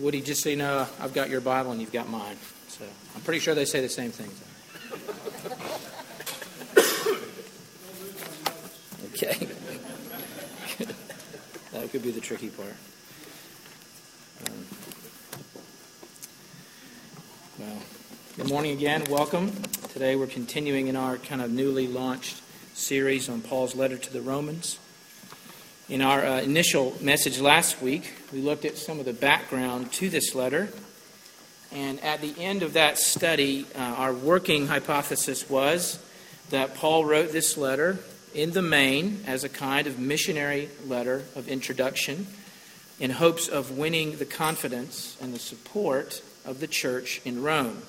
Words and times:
Hey, 0.00 0.10
he 0.12 0.22
just 0.22 0.42
say, 0.42 0.54
No, 0.56 0.86
I've 0.98 1.12
got 1.12 1.28
your 1.28 1.42
Bible 1.42 1.72
and 1.72 1.80
you've 1.80 1.92
got 1.92 2.08
mine. 2.08 2.38
So 2.68 2.86
I'm 3.14 3.20
pretty 3.20 3.40
sure 3.40 3.54
they 3.54 3.66
say 3.66 3.82
the 3.82 3.88
same 3.90 4.10
things. 4.10 4.32
okay. 9.12 9.46
that 11.72 11.92
could 11.92 12.02
be 12.02 12.12
the 12.12 12.20
tricky 12.20 12.48
part. 12.48 12.74
Um, 14.46 14.66
well, 17.58 17.82
good 18.38 18.48
morning 18.48 18.72
again. 18.72 19.04
Welcome. 19.10 19.52
Today 19.92 20.16
we're 20.16 20.26
continuing 20.26 20.86
in 20.86 20.96
our 20.96 21.18
kind 21.18 21.42
of 21.42 21.50
newly 21.50 21.86
launched 21.86 22.40
series 22.72 23.28
on 23.28 23.42
Paul's 23.42 23.76
letter 23.76 23.98
to 23.98 24.10
the 24.10 24.22
Romans. 24.22 24.78
In 25.90 26.02
our 26.02 26.24
uh, 26.24 26.40
initial 26.40 26.96
message 27.00 27.40
last 27.40 27.82
week, 27.82 28.12
we 28.32 28.40
looked 28.40 28.64
at 28.64 28.78
some 28.78 29.00
of 29.00 29.06
the 29.06 29.12
background 29.12 29.90
to 29.94 30.08
this 30.08 30.36
letter. 30.36 30.68
And 31.72 31.98
at 32.04 32.20
the 32.20 32.32
end 32.38 32.62
of 32.62 32.74
that 32.74 32.96
study, 32.96 33.66
uh, 33.74 33.80
our 33.80 34.12
working 34.12 34.68
hypothesis 34.68 35.50
was 35.50 35.98
that 36.50 36.76
Paul 36.76 37.04
wrote 37.04 37.32
this 37.32 37.56
letter 37.56 37.98
in 38.32 38.52
the 38.52 38.62
main 38.62 39.24
as 39.26 39.42
a 39.42 39.48
kind 39.48 39.88
of 39.88 39.98
missionary 39.98 40.68
letter 40.86 41.24
of 41.34 41.48
introduction 41.48 42.28
in 43.00 43.10
hopes 43.10 43.48
of 43.48 43.76
winning 43.76 44.18
the 44.18 44.24
confidence 44.24 45.16
and 45.20 45.34
the 45.34 45.40
support 45.40 46.22
of 46.44 46.60
the 46.60 46.68
church 46.68 47.20
in 47.24 47.42
Rome. 47.42 47.82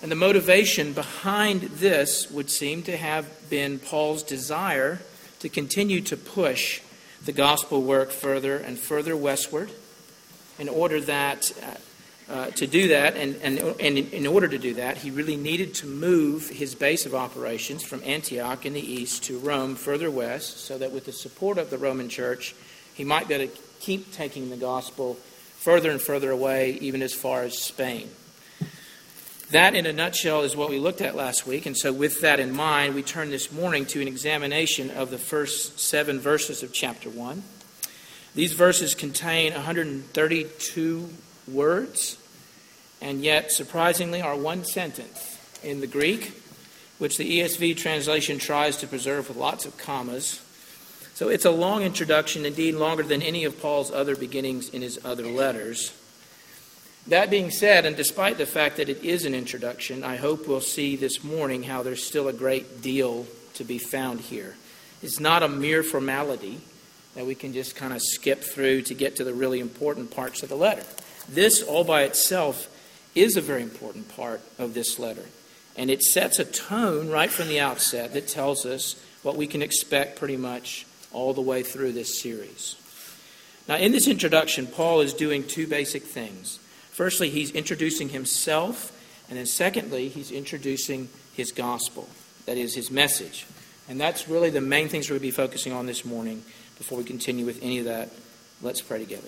And 0.00 0.12
the 0.12 0.16
motivation 0.16 0.92
behind 0.92 1.62
this 1.62 2.30
would 2.30 2.50
seem 2.50 2.84
to 2.84 2.96
have 2.96 3.50
been 3.50 3.80
Paul's 3.80 4.22
desire 4.22 5.00
to 5.40 5.50
continue 5.50 6.00
to 6.00 6.16
push 6.16 6.80
the 7.24 7.32
gospel 7.32 7.82
work 7.82 8.10
further 8.10 8.56
and 8.56 8.78
further 8.78 9.16
westward 9.16 9.70
in 10.58 10.68
order 10.68 11.00
that 11.00 11.50
uh, 11.62 12.32
uh, 12.32 12.46
to 12.52 12.66
do 12.66 12.88
that 12.88 13.16
and, 13.16 13.36
and, 13.42 13.58
and 13.58 13.98
in 13.98 14.26
order 14.26 14.48
to 14.48 14.58
do 14.58 14.74
that 14.74 14.96
he 14.98 15.10
really 15.10 15.36
needed 15.36 15.74
to 15.74 15.86
move 15.86 16.48
his 16.48 16.74
base 16.74 17.06
of 17.06 17.14
operations 17.14 17.82
from 17.82 18.02
antioch 18.04 18.64
in 18.64 18.72
the 18.72 18.92
east 18.92 19.24
to 19.24 19.38
rome 19.38 19.74
further 19.74 20.10
west 20.10 20.58
so 20.60 20.78
that 20.78 20.92
with 20.92 21.04
the 21.04 21.12
support 21.12 21.58
of 21.58 21.70
the 21.70 21.78
roman 21.78 22.08
church 22.08 22.54
he 22.94 23.04
might 23.04 23.28
be 23.28 23.34
able 23.34 23.52
to 23.52 23.60
keep 23.80 24.12
taking 24.12 24.48
the 24.48 24.56
gospel 24.56 25.14
further 25.58 25.90
and 25.90 26.00
further 26.00 26.30
away 26.30 26.72
even 26.80 27.02
as 27.02 27.12
far 27.12 27.42
as 27.42 27.58
spain 27.58 28.08
that, 29.54 29.74
in 29.74 29.86
a 29.86 29.92
nutshell, 29.92 30.42
is 30.42 30.56
what 30.56 30.68
we 30.68 30.78
looked 30.78 31.00
at 31.00 31.14
last 31.14 31.46
week. 31.46 31.66
And 31.66 31.76
so, 31.76 31.92
with 31.92 32.20
that 32.22 32.40
in 32.40 32.52
mind, 32.54 32.94
we 32.94 33.02
turn 33.02 33.30
this 33.30 33.52
morning 33.52 33.86
to 33.86 34.00
an 34.00 34.08
examination 34.08 34.90
of 34.90 35.10
the 35.10 35.18
first 35.18 35.78
seven 35.78 36.18
verses 36.18 36.62
of 36.62 36.72
chapter 36.72 37.08
1. 37.08 37.42
These 38.34 38.52
verses 38.54 38.94
contain 38.94 39.52
132 39.52 41.08
words, 41.46 42.18
and 43.00 43.22
yet, 43.22 43.52
surprisingly, 43.52 44.20
are 44.20 44.36
one 44.36 44.64
sentence 44.64 45.38
in 45.62 45.80
the 45.80 45.86
Greek, 45.86 46.32
which 46.98 47.16
the 47.16 47.40
ESV 47.40 47.76
translation 47.76 48.38
tries 48.38 48.76
to 48.78 48.88
preserve 48.88 49.28
with 49.28 49.36
lots 49.36 49.66
of 49.66 49.78
commas. 49.78 50.40
So, 51.14 51.28
it's 51.28 51.44
a 51.44 51.50
long 51.50 51.82
introduction, 51.82 52.44
indeed, 52.44 52.74
longer 52.74 53.04
than 53.04 53.22
any 53.22 53.44
of 53.44 53.60
Paul's 53.60 53.92
other 53.92 54.16
beginnings 54.16 54.68
in 54.68 54.82
his 54.82 54.98
other 55.04 55.26
letters. 55.26 55.92
That 57.08 57.28
being 57.28 57.50
said, 57.50 57.84
and 57.84 57.96
despite 57.96 58.38
the 58.38 58.46
fact 58.46 58.78
that 58.78 58.88
it 58.88 59.04
is 59.04 59.26
an 59.26 59.34
introduction, 59.34 60.02
I 60.02 60.16
hope 60.16 60.48
we'll 60.48 60.62
see 60.62 60.96
this 60.96 61.22
morning 61.22 61.64
how 61.64 61.82
there's 61.82 62.02
still 62.02 62.28
a 62.28 62.32
great 62.32 62.80
deal 62.80 63.26
to 63.54 63.64
be 63.64 63.78
found 63.78 64.20
here. 64.20 64.54
It's 65.02 65.20
not 65.20 65.42
a 65.42 65.48
mere 65.48 65.82
formality 65.82 66.60
that 67.14 67.26
we 67.26 67.34
can 67.34 67.52
just 67.52 67.76
kind 67.76 67.92
of 67.92 68.00
skip 68.00 68.42
through 68.42 68.82
to 68.82 68.94
get 68.94 69.16
to 69.16 69.24
the 69.24 69.34
really 69.34 69.60
important 69.60 70.12
parts 70.12 70.42
of 70.42 70.48
the 70.48 70.56
letter. 70.56 70.82
This, 71.28 71.62
all 71.62 71.84
by 71.84 72.04
itself, 72.04 72.68
is 73.14 73.36
a 73.36 73.42
very 73.42 73.62
important 73.62 74.08
part 74.08 74.40
of 74.58 74.72
this 74.72 74.98
letter. 74.98 75.26
And 75.76 75.90
it 75.90 76.02
sets 76.02 76.38
a 76.38 76.44
tone 76.44 77.10
right 77.10 77.30
from 77.30 77.48
the 77.48 77.60
outset 77.60 78.14
that 78.14 78.28
tells 78.28 78.64
us 78.64 78.96
what 79.22 79.36
we 79.36 79.46
can 79.46 79.60
expect 79.60 80.18
pretty 80.18 80.38
much 80.38 80.86
all 81.12 81.34
the 81.34 81.40
way 81.42 81.62
through 81.62 81.92
this 81.92 82.20
series. 82.20 82.76
Now, 83.68 83.76
in 83.76 83.92
this 83.92 84.08
introduction, 84.08 84.66
Paul 84.66 85.02
is 85.02 85.12
doing 85.12 85.44
two 85.44 85.66
basic 85.66 86.02
things. 86.02 86.58
Firstly, 86.94 87.28
he's 87.28 87.50
introducing 87.50 88.10
himself, 88.10 88.92
and 89.28 89.36
then 89.36 89.46
secondly, 89.46 90.08
he's 90.08 90.30
introducing 90.30 91.08
his 91.32 91.50
gospel, 91.50 92.08
that 92.46 92.56
is, 92.56 92.76
his 92.76 92.88
message. 92.88 93.46
And 93.88 94.00
that's 94.00 94.28
really 94.28 94.48
the 94.48 94.60
main 94.60 94.88
things 94.88 95.10
we're 95.10 95.18
going 95.18 95.22
to 95.22 95.26
be 95.26 95.30
focusing 95.32 95.72
on 95.72 95.86
this 95.86 96.04
morning 96.04 96.44
before 96.78 96.96
we 96.96 97.02
continue 97.02 97.44
with 97.44 97.60
any 97.64 97.80
of 97.80 97.86
that. 97.86 98.10
Let's 98.62 98.80
pray 98.80 99.00
together. 99.00 99.26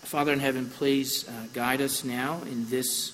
Father 0.00 0.32
in 0.32 0.40
heaven, 0.40 0.70
please 0.70 1.28
uh, 1.28 1.32
guide 1.52 1.82
us 1.82 2.04
now 2.04 2.40
in 2.44 2.70
this 2.70 3.12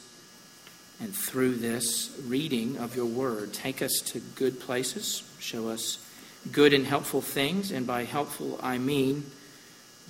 and 1.01 1.13
through 1.13 1.57
this 1.57 2.17
reading 2.27 2.79
of 2.79 2.95
your 2.95 3.07
word. 3.07 3.53
Take 3.53 3.83
us 3.83 4.01
to 4.07 4.21
good 4.21 4.61
places. 4.61 5.25
Show 5.41 5.69
us 5.69 5.99
good 6.53 6.73
and 6.73 6.87
helpful 6.87 7.21
things, 7.21 7.71
and 7.71 7.87
by 7.87 8.05
helpful 8.05 8.59
I 8.63 8.79
mean 8.79 9.25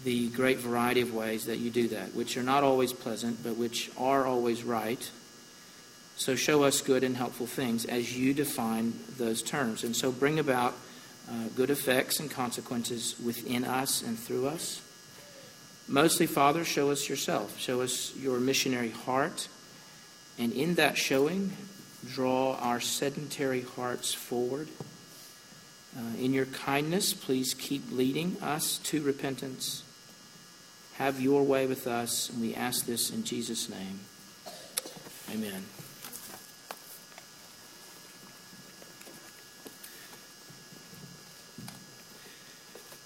the 0.05 0.29
great 0.29 0.59
variety 0.59 1.01
of 1.01 1.15
ways 1.15 1.47
that 1.47 1.59
you 1.59 1.71
do 1.71 1.89
that, 1.89 2.15
which 2.15 2.37
are 2.37 2.43
not 2.43 2.63
always 2.63 2.93
pleasant, 2.93 3.43
but 3.43 3.57
which 3.57 3.91
are 3.99 4.25
always 4.25 4.63
right. 4.63 5.11
So 6.17 6.35
show 6.35 6.65
us 6.65 6.81
good 6.81 7.05
and 7.05 7.17
helpful 7.17 7.47
things 7.47 7.85
as 7.85 8.17
you 8.17 8.33
define 8.33 8.95
those 9.19 9.43
terms. 9.43 9.85
And 9.85 9.95
so 9.95 10.13
bring 10.13 10.39
about 10.39 10.75
uh, 11.29 11.49
good 11.57 11.71
effects 11.71 12.21
and 12.21 12.31
consequences 12.31 13.17
within 13.25 13.65
us 13.65 14.03
and 14.03 14.19
through 14.19 14.47
us. 14.47 14.81
Mostly, 15.89 16.27
Father, 16.27 16.65
show 16.65 16.91
us 16.91 17.09
yourself. 17.09 17.59
Show 17.59 17.81
us 17.81 18.15
your 18.17 18.39
missionary 18.39 18.91
heart. 18.91 19.49
And 20.39 20.53
in 20.53 20.75
that 20.77 20.97
showing, 20.97 21.53
draw 22.07 22.57
our 22.57 22.81
sedentary 22.81 23.63
hearts 23.63 24.15
forward 24.15 24.69
uh, 25.97 26.17
in 26.19 26.35
your 26.35 26.47
kindness, 26.47 27.15
please 27.15 27.55
keep 27.55 27.91
leading 27.91 28.37
us 28.43 28.79
to 28.79 29.01
repentance. 29.03 29.83
Have 30.99 31.21
your 31.21 31.43
way 31.43 31.67
with 31.67 31.87
us, 31.87 32.29
and 32.29 32.41
we 32.41 32.55
ask 32.55 32.85
this 32.85 33.11
in 33.11 33.25
Jesus' 33.25 33.69
name. 33.69 34.01
Amen. 35.33 35.65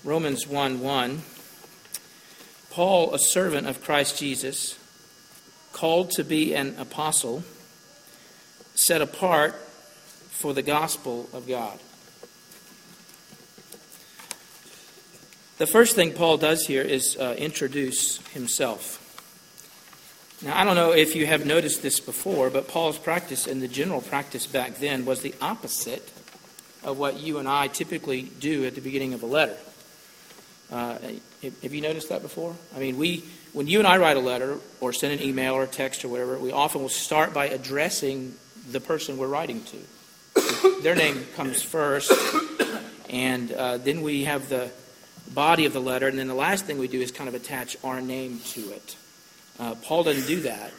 Romans 0.03 0.47
1 0.47 0.81
1. 0.81 1.23
Paul, 2.71 3.15
a 3.15 3.19
servant 3.19 3.67
of 3.67 3.83
Christ 3.83 4.19
Jesus, 4.19 4.79
called 5.73 6.11
to 6.13 6.25
be 6.25 6.55
an 6.55 6.75
apostle, 6.79 7.43
set 8.75 9.03
apart 9.03 9.55
for 10.31 10.55
the 10.55 10.63
gospel 10.63 11.29
of 11.33 11.47
God. 11.47 11.79
The 15.61 15.67
first 15.67 15.95
thing 15.95 16.15
Paul 16.15 16.39
does 16.39 16.67
here 16.67 16.81
is 16.81 17.19
uh, 17.19 17.35
introduce 17.37 18.17
himself. 18.29 18.97
Now, 20.43 20.59
I 20.59 20.65
don't 20.65 20.75
know 20.75 20.93
if 20.93 21.15
you 21.15 21.27
have 21.27 21.45
noticed 21.45 21.83
this 21.83 22.01
before, 22.01 22.49
but 22.49 22.67
Paul's 22.67 22.97
practice 22.97 23.47
and 23.47 23.61
the 23.61 23.69
general 23.69 24.01
practice 24.01 24.47
back 24.47 24.77
then 24.77 25.05
was 25.05 25.21
the 25.21 25.35
opposite 25.43 26.11
of 26.83 26.99
what 26.99 27.21
you 27.21 27.37
and 27.37 27.47
I 27.47 27.69
typically 27.69 28.23
do 28.23 28.65
at 28.65 28.75
the 28.75 28.81
beginning 28.81 29.13
of 29.13 29.23
a 29.23 29.27
letter. 29.27 29.59
Uh, 30.73 30.97
have 31.43 31.75
you 31.75 31.83
noticed 31.83 32.09
that 32.09 32.23
before? 32.23 32.57
I 32.75 32.79
mean, 32.79 32.97
we, 32.97 33.23
when 33.53 33.67
you 33.67 33.81
and 33.81 33.87
I 33.87 33.99
write 33.99 34.17
a 34.17 34.21
letter 34.21 34.57
or 34.81 34.95
send 34.95 35.13
an 35.13 35.21
email 35.21 35.53
or 35.53 35.67
text 35.67 36.07
or 36.07 36.09
whatever, 36.09 36.39
we 36.39 36.53
often 36.53 36.81
will 36.81 36.89
start 36.89 37.35
by 37.35 37.49
addressing 37.49 38.35
the 38.71 38.81
person 38.81 39.19
we're 39.19 39.27
writing 39.27 39.63
to. 39.65 40.81
Their 40.83 40.95
name 40.95 41.27
comes 41.37 41.63
first, 41.63 42.11
and 43.11 43.53
uh, 43.53 43.77
then 43.77 44.01
we 44.01 44.25
have 44.25 44.49
the 44.49 44.71
body 45.35 45.65
of 45.65 45.73
the 45.73 45.81
letter, 45.81 46.09
and 46.09 46.19
then 46.19 46.29
the 46.29 46.35
last 46.35 46.65
thing 46.65 46.79
we 46.79 46.89
do 46.89 47.01
is 47.01 47.11
kind 47.11 47.29
of 47.29 47.35
attach 47.35 47.77
our 47.85 48.01
name 48.01 48.41
to 48.47 48.73
it. 48.73 48.97
Uh, 49.59 49.75
Paul 49.77 50.05
doesn't 50.05 50.27
do 50.27 50.41
that. 50.43 50.73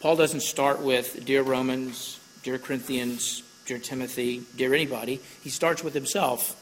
Paul 0.00 0.16
doesn't 0.16 0.40
start 0.40 0.80
with, 0.80 1.24
Dear 1.24 1.42
Romans, 1.42 2.18
Dear 2.42 2.58
Corinthians, 2.58 3.42
Dear 3.66 3.78
Timothy, 3.78 4.42
Dear 4.56 4.74
anybody. 4.74 5.20
He 5.42 5.50
starts 5.50 5.82
with 5.82 5.94
himself. 5.94 6.60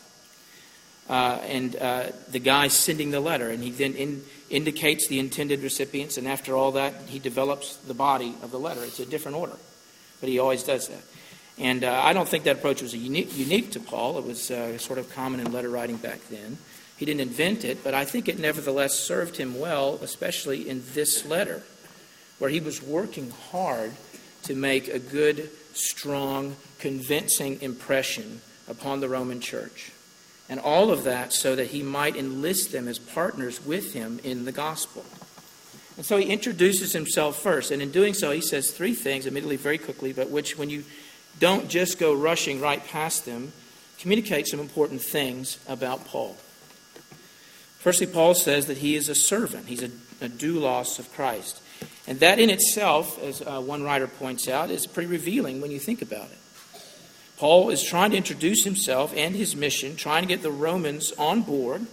Uh, 1.10 1.40
and 1.42 1.74
uh, 1.76 2.06
the 2.30 2.38
guy 2.38 2.68
sending 2.68 3.10
the 3.10 3.20
letter, 3.20 3.48
and 3.48 3.62
he 3.62 3.70
then 3.70 3.94
in, 3.94 4.22
indicates 4.50 5.08
the 5.08 5.18
intended 5.18 5.60
recipients, 5.62 6.16
and 6.16 6.28
after 6.28 6.54
all 6.54 6.72
that, 6.72 6.94
he 7.08 7.18
develops 7.18 7.76
the 7.76 7.94
body 7.94 8.34
of 8.42 8.52
the 8.52 8.58
letter. 8.58 8.84
It's 8.84 9.00
a 9.00 9.06
different 9.06 9.36
order, 9.36 9.56
but 10.20 10.28
he 10.28 10.38
always 10.38 10.62
does 10.62 10.88
that. 10.88 11.02
And 11.58 11.84
uh, 11.84 12.00
I 12.02 12.12
don't 12.12 12.28
think 12.28 12.44
that 12.44 12.56
approach 12.56 12.82
was 12.82 12.94
unique, 12.94 13.72
to 13.72 13.80
Paul. 13.80 14.18
It 14.18 14.24
was 14.24 14.50
uh, 14.50 14.78
sort 14.78 14.98
of 14.98 15.12
common 15.12 15.40
in 15.40 15.52
letter 15.52 15.68
writing 15.68 15.96
back 15.96 16.20
then. 16.30 16.56
He 17.02 17.06
didn't 17.06 17.22
invent 17.22 17.64
it, 17.64 17.82
but 17.82 17.94
I 17.94 18.04
think 18.04 18.28
it 18.28 18.38
nevertheless 18.38 18.96
served 18.96 19.36
him 19.36 19.58
well, 19.58 19.98
especially 20.02 20.68
in 20.68 20.84
this 20.94 21.26
letter, 21.26 21.64
where 22.38 22.48
he 22.48 22.60
was 22.60 22.80
working 22.80 23.32
hard 23.50 23.90
to 24.44 24.54
make 24.54 24.86
a 24.86 25.00
good, 25.00 25.50
strong, 25.74 26.54
convincing 26.78 27.60
impression 27.60 28.40
upon 28.68 29.00
the 29.00 29.08
Roman 29.08 29.40
church. 29.40 29.90
And 30.48 30.60
all 30.60 30.92
of 30.92 31.02
that 31.02 31.32
so 31.32 31.56
that 31.56 31.70
he 31.70 31.82
might 31.82 32.14
enlist 32.14 32.70
them 32.70 32.86
as 32.86 33.00
partners 33.00 33.66
with 33.66 33.94
him 33.94 34.20
in 34.22 34.44
the 34.44 34.52
gospel. 34.52 35.04
And 35.96 36.06
so 36.06 36.18
he 36.18 36.26
introduces 36.26 36.92
himself 36.92 37.36
first. 37.36 37.72
And 37.72 37.82
in 37.82 37.90
doing 37.90 38.14
so, 38.14 38.30
he 38.30 38.40
says 38.40 38.70
three 38.70 38.94
things, 38.94 39.26
admittedly 39.26 39.56
very 39.56 39.78
quickly, 39.78 40.12
but 40.12 40.30
which, 40.30 40.56
when 40.56 40.70
you 40.70 40.84
don't 41.40 41.68
just 41.68 41.98
go 41.98 42.14
rushing 42.14 42.60
right 42.60 42.86
past 42.86 43.26
them, 43.26 43.52
communicate 43.98 44.46
some 44.46 44.60
important 44.60 45.02
things 45.02 45.58
about 45.66 46.06
Paul. 46.06 46.36
Firstly, 47.82 48.06
Paul 48.06 48.34
says 48.34 48.66
that 48.66 48.78
he 48.78 48.94
is 48.94 49.08
a 49.08 49.14
servant, 49.14 49.66
he's 49.66 49.82
a, 49.82 49.90
a 50.20 50.28
doulos 50.28 51.00
of 51.00 51.12
Christ. 51.12 51.60
And 52.06 52.20
that 52.20 52.38
in 52.38 52.48
itself, 52.48 53.20
as 53.20 53.42
uh, 53.42 53.60
one 53.60 53.82
writer 53.82 54.06
points 54.06 54.46
out, 54.46 54.70
is 54.70 54.86
pretty 54.86 55.08
revealing 55.08 55.60
when 55.60 55.72
you 55.72 55.80
think 55.80 56.00
about 56.00 56.30
it. 56.30 56.38
Paul 57.38 57.70
is 57.70 57.82
trying 57.82 58.12
to 58.12 58.16
introduce 58.16 58.62
himself 58.62 59.12
and 59.16 59.34
his 59.34 59.56
mission, 59.56 59.96
trying 59.96 60.22
to 60.22 60.28
get 60.28 60.42
the 60.42 60.50
Romans 60.52 61.10
on 61.18 61.42
board. 61.42 61.84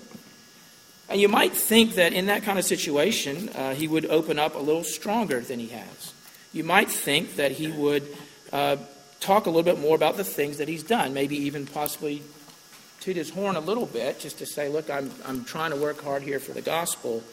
And 1.09 1.19
you 1.19 1.27
might 1.27 1.53
think 1.53 1.95
that 1.95 2.13
in 2.13 2.27
that 2.27 2.43
kind 2.43 2.59
of 2.59 2.65
situation, 2.65 3.49
uh, 3.49 3.73
he 3.73 3.87
would 3.87 4.05
open 4.05 4.37
up 4.37 4.53
a 4.53 4.59
little 4.59 4.83
stronger 4.83 5.39
than 5.39 5.57
he 5.57 5.69
has. 5.69 6.13
You 6.53 6.63
might 6.63 6.91
think 6.91 7.37
that 7.37 7.53
he 7.53 7.71
would 7.71 8.07
uh, 8.53 8.77
talk 9.19 9.47
a 9.47 9.49
little 9.49 9.63
bit 9.63 9.79
more 9.79 9.95
about 9.95 10.17
the 10.17 10.23
things 10.23 10.57
that 10.57 10.67
he's 10.67 10.83
done, 10.83 11.15
maybe 11.15 11.35
even 11.35 11.65
possibly 11.65 12.21
toot 12.99 13.15
his 13.15 13.29
horn 13.29 13.55
a 13.55 13.59
little 13.59 13.85
bit 13.85 14.19
just 14.19 14.39
to 14.39 14.45
say, 14.45 14.69
look, 14.69 14.89
I'm, 14.89 15.11
I'm 15.25 15.45
trying 15.45 15.71
to 15.71 15.77
work 15.77 16.03
hard 16.03 16.21
here 16.21 16.39
for 16.39 16.51
the 16.51 16.61
gospel. 16.61 17.23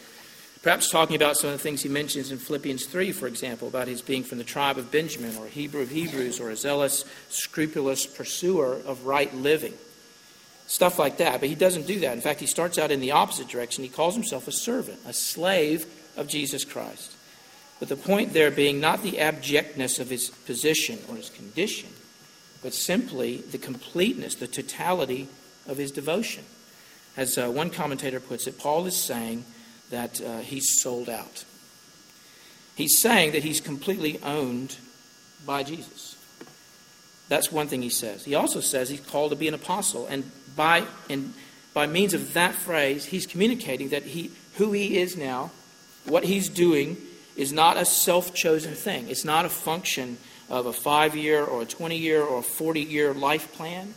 Perhaps 0.62 0.90
talking 0.90 1.16
about 1.16 1.36
some 1.36 1.50
of 1.50 1.56
the 1.56 1.62
things 1.62 1.82
he 1.82 1.88
mentions 1.88 2.32
in 2.32 2.38
Philippians 2.38 2.86
3, 2.86 3.12
for 3.12 3.26
example, 3.26 3.68
about 3.68 3.88
his 3.88 4.02
being 4.02 4.24
from 4.24 4.38
the 4.38 4.44
tribe 4.44 4.78
of 4.78 4.90
Benjamin 4.90 5.36
or 5.36 5.46
Hebrew 5.46 5.82
of 5.82 5.90
Hebrews 5.90 6.40
or 6.40 6.50
a 6.50 6.56
zealous, 6.56 7.04
scrupulous 7.28 8.06
pursuer 8.06 8.80
of 8.86 9.06
right 9.06 9.32
living. 9.34 9.74
Stuff 10.66 10.98
like 10.98 11.18
that. 11.18 11.40
But 11.40 11.48
he 11.48 11.54
doesn't 11.54 11.86
do 11.86 12.00
that. 12.00 12.14
In 12.14 12.20
fact, 12.20 12.40
he 12.40 12.46
starts 12.46 12.78
out 12.78 12.90
in 12.90 13.00
the 13.00 13.12
opposite 13.12 13.48
direction. 13.48 13.84
He 13.84 13.90
calls 13.90 14.14
himself 14.14 14.48
a 14.48 14.52
servant, 14.52 14.98
a 15.06 15.12
slave 15.12 15.86
of 16.16 16.26
Jesus 16.26 16.64
Christ. 16.64 17.12
But 17.78 17.88
the 17.88 17.96
point 17.96 18.32
there 18.32 18.50
being 18.50 18.80
not 18.80 19.02
the 19.02 19.20
abjectness 19.20 19.98
of 19.98 20.10
his 20.10 20.30
position 20.30 20.98
or 21.08 21.16
his 21.16 21.30
condition, 21.30 21.90
but 22.62 22.74
simply 22.74 23.36
the 23.36 23.58
completeness, 23.58 24.34
the 24.34 24.48
totality 24.48 25.28
of 25.68 25.76
his 25.76 25.90
devotion. 25.90 26.44
As 27.16 27.38
uh, 27.38 27.48
one 27.48 27.70
commentator 27.70 28.20
puts 28.20 28.46
it, 28.46 28.58
Paul 28.58 28.86
is 28.86 28.96
saying, 28.96 29.44
that 29.90 30.20
uh, 30.20 30.38
he's 30.38 30.80
sold 30.80 31.08
out. 31.08 31.44
He's 32.74 32.98
saying 32.98 33.32
that 33.32 33.44
he's 33.44 33.60
completely 33.60 34.20
owned 34.22 34.76
by 35.46 35.62
Jesus. 35.62 36.16
That's 37.28 37.52
one 37.52 37.68
thing 37.68 37.82
he 37.82 37.88
says. 37.88 38.24
He 38.24 38.34
also 38.34 38.60
says 38.60 38.88
he's 38.88 39.00
called 39.00 39.30
to 39.30 39.36
be 39.36 39.48
an 39.48 39.54
apostle, 39.54 40.06
and 40.06 40.30
by 40.56 40.86
and 41.08 41.34
by 41.72 41.86
means 41.86 42.14
of 42.14 42.32
that 42.34 42.54
phrase, 42.54 43.04
he's 43.04 43.26
communicating 43.26 43.90
that 43.90 44.02
he 44.02 44.30
who 44.54 44.72
he 44.72 44.98
is 44.98 45.16
now, 45.16 45.50
what 46.04 46.24
he's 46.24 46.48
doing, 46.48 46.96
is 47.36 47.52
not 47.52 47.76
a 47.76 47.84
self-chosen 47.84 48.74
thing. 48.74 49.08
It's 49.08 49.24
not 49.24 49.44
a 49.44 49.48
function 49.48 50.18
of 50.48 50.66
a 50.66 50.72
five-year 50.72 51.44
or 51.44 51.62
a 51.62 51.66
twenty-year 51.66 52.22
or 52.22 52.40
a 52.40 52.42
forty-year 52.42 53.14
life 53.14 53.52
plan. 53.52 53.94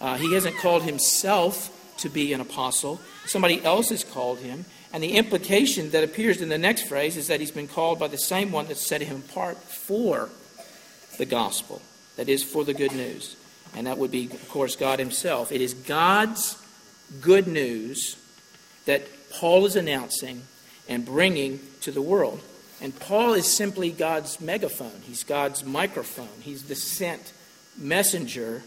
Uh, 0.00 0.16
he 0.16 0.34
hasn't 0.34 0.56
called 0.58 0.82
himself 0.82 1.74
to 1.98 2.08
be 2.08 2.32
an 2.32 2.40
apostle. 2.40 3.00
Somebody 3.26 3.62
else 3.64 3.90
has 3.90 4.04
called 4.04 4.38
him. 4.38 4.64
And 4.92 5.02
the 5.02 5.16
implication 5.16 5.90
that 5.90 6.04
appears 6.04 6.40
in 6.40 6.48
the 6.48 6.58
next 6.58 6.82
phrase 6.82 7.16
is 7.16 7.26
that 7.26 7.40
he's 7.40 7.50
been 7.50 7.68
called 7.68 7.98
by 7.98 8.08
the 8.08 8.18
same 8.18 8.52
one 8.52 8.68
that 8.68 8.78
set 8.78 9.02
him 9.02 9.22
apart 9.28 9.58
for 9.58 10.30
the 11.18 11.26
gospel, 11.26 11.82
that 12.16 12.28
is, 12.28 12.42
for 12.42 12.64
the 12.64 12.74
good 12.74 12.92
news. 12.92 13.36
And 13.76 13.86
that 13.86 13.98
would 13.98 14.10
be, 14.10 14.26
of 14.26 14.48
course, 14.48 14.76
God 14.76 14.98
himself. 14.98 15.52
It 15.52 15.60
is 15.60 15.74
God's 15.74 16.56
good 17.20 17.46
news 17.46 18.16
that 18.86 19.02
Paul 19.30 19.66
is 19.66 19.76
announcing 19.76 20.42
and 20.88 21.04
bringing 21.04 21.60
to 21.82 21.92
the 21.92 22.00
world. 22.00 22.40
And 22.80 22.98
Paul 22.98 23.34
is 23.34 23.46
simply 23.46 23.90
God's 23.90 24.40
megaphone, 24.40 25.02
he's 25.02 25.24
God's 25.24 25.64
microphone, 25.64 26.28
he's 26.40 26.64
the 26.64 26.76
sent 26.76 27.32
messenger, 27.76 28.62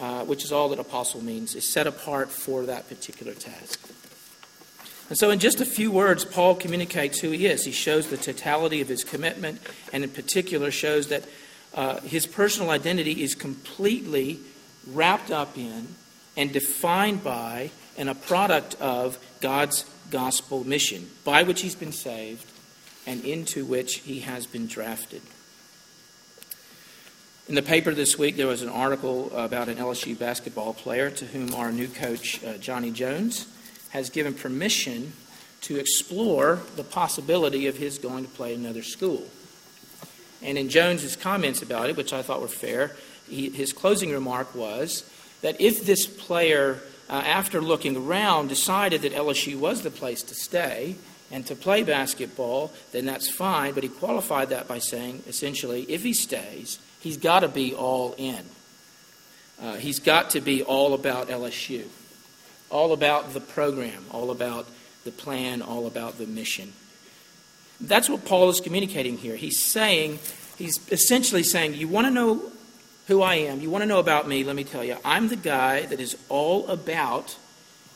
uh, 0.00 0.24
which 0.24 0.44
is 0.44 0.52
all 0.52 0.68
that 0.70 0.78
apostle 0.78 1.22
means, 1.22 1.54
is 1.54 1.70
set 1.70 1.86
apart 1.86 2.30
for 2.30 2.64
that 2.64 2.88
particular 2.88 3.34
task. 3.34 3.88
And 5.08 5.18
so, 5.18 5.30
in 5.30 5.40
just 5.40 5.60
a 5.60 5.66
few 5.66 5.90
words, 5.90 6.24
Paul 6.24 6.54
communicates 6.54 7.20
who 7.20 7.30
he 7.30 7.46
is. 7.46 7.64
He 7.64 7.72
shows 7.72 8.08
the 8.08 8.16
totality 8.16 8.80
of 8.80 8.88
his 8.88 9.04
commitment, 9.04 9.60
and 9.92 10.04
in 10.04 10.10
particular, 10.10 10.70
shows 10.70 11.08
that 11.08 11.24
uh, 11.74 12.00
his 12.00 12.26
personal 12.26 12.70
identity 12.70 13.22
is 13.22 13.34
completely 13.34 14.38
wrapped 14.86 15.30
up 15.30 15.58
in 15.58 15.88
and 16.36 16.52
defined 16.52 17.22
by 17.22 17.70
and 17.98 18.08
a 18.08 18.14
product 18.14 18.76
of 18.80 19.18
God's 19.40 19.84
gospel 20.10 20.64
mission, 20.64 21.10
by 21.24 21.42
which 21.42 21.60
he's 21.60 21.74
been 21.74 21.92
saved 21.92 22.46
and 23.06 23.24
into 23.24 23.64
which 23.64 23.96
he 23.98 24.20
has 24.20 24.46
been 24.46 24.66
drafted. 24.66 25.22
In 27.50 27.56
the 27.56 27.62
paper 27.62 27.92
this 27.92 28.16
week, 28.16 28.36
there 28.36 28.46
was 28.46 28.62
an 28.62 28.68
article 28.68 29.28
about 29.36 29.68
an 29.68 29.78
LSU 29.78 30.16
basketball 30.16 30.72
player 30.72 31.10
to 31.10 31.24
whom 31.24 31.52
our 31.52 31.72
new 31.72 31.88
coach, 31.88 32.40
uh, 32.44 32.58
Johnny 32.58 32.92
Jones, 32.92 33.48
has 33.88 34.08
given 34.08 34.34
permission 34.34 35.14
to 35.62 35.76
explore 35.76 36.60
the 36.76 36.84
possibility 36.84 37.66
of 37.66 37.76
his 37.76 37.98
going 37.98 38.24
to 38.24 38.30
play 38.30 38.54
another 38.54 38.84
school. 38.84 39.26
And 40.40 40.58
in 40.58 40.68
Jones's 40.68 41.16
comments 41.16 41.60
about 41.60 41.90
it, 41.90 41.96
which 41.96 42.12
I 42.12 42.22
thought 42.22 42.40
were 42.40 42.46
fair, 42.46 42.94
he, 43.28 43.50
his 43.50 43.72
closing 43.72 44.12
remark 44.12 44.54
was 44.54 45.10
that 45.42 45.60
if 45.60 45.84
this 45.84 46.06
player, 46.06 46.78
uh, 47.08 47.14
after 47.14 47.60
looking 47.60 47.96
around, 47.96 48.46
decided 48.46 49.02
that 49.02 49.12
LSU 49.12 49.56
was 49.56 49.82
the 49.82 49.90
place 49.90 50.22
to 50.22 50.36
stay 50.36 50.94
and 51.32 51.44
to 51.46 51.56
play 51.56 51.82
basketball, 51.82 52.70
then 52.92 53.06
that's 53.06 53.28
fine. 53.28 53.74
But 53.74 53.82
he 53.82 53.88
qualified 53.88 54.50
that 54.50 54.68
by 54.68 54.78
saying, 54.78 55.24
essentially, 55.26 55.82
if 55.88 56.04
he 56.04 56.12
stays, 56.12 56.78
he's 57.00 57.16
got 57.16 57.40
to 57.40 57.48
be 57.48 57.74
all 57.74 58.14
in. 58.16 58.44
Uh, 59.60 59.74
he's 59.74 59.98
got 59.98 60.30
to 60.30 60.40
be 60.40 60.62
all 60.62 60.94
about 60.94 61.28
LSU 61.28 61.84
all 62.70 62.92
about 62.92 63.34
the 63.34 63.40
program, 63.40 64.04
all 64.10 64.30
about 64.30 64.66
the 65.04 65.10
plan, 65.10 65.60
all 65.60 65.86
about 65.86 66.18
the 66.18 66.26
mission. 66.26 66.72
That's 67.80 68.08
what 68.08 68.24
Paul 68.24 68.48
is 68.48 68.60
communicating 68.60 69.18
here. 69.18 69.36
He's 69.36 69.62
saying, 69.62 70.20
he's 70.56 70.78
essentially 70.90 71.42
saying, 71.42 71.74
You 71.74 71.88
want 71.88 72.06
to 72.06 72.10
know 72.10 72.42
who 73.08 73.22
I 73.22 73.36
am, 73.36 73.60
you 73.60 73.70
want 73.70 73.82
to 73.82 73.86
know 73.86 73.98
about 73.98 74.28
me, 74.28 74.44
let 74.44 74.54
me 74.54 74.64
tell 74.64 74.84
you, 74.84 74.96
I'm 75.04 75.28
the 75.28 75.36
guy 75.36 75.86
that 75.86 75.98
is 75.98 76.16
all 76.28 76.68
about 76.68 77.36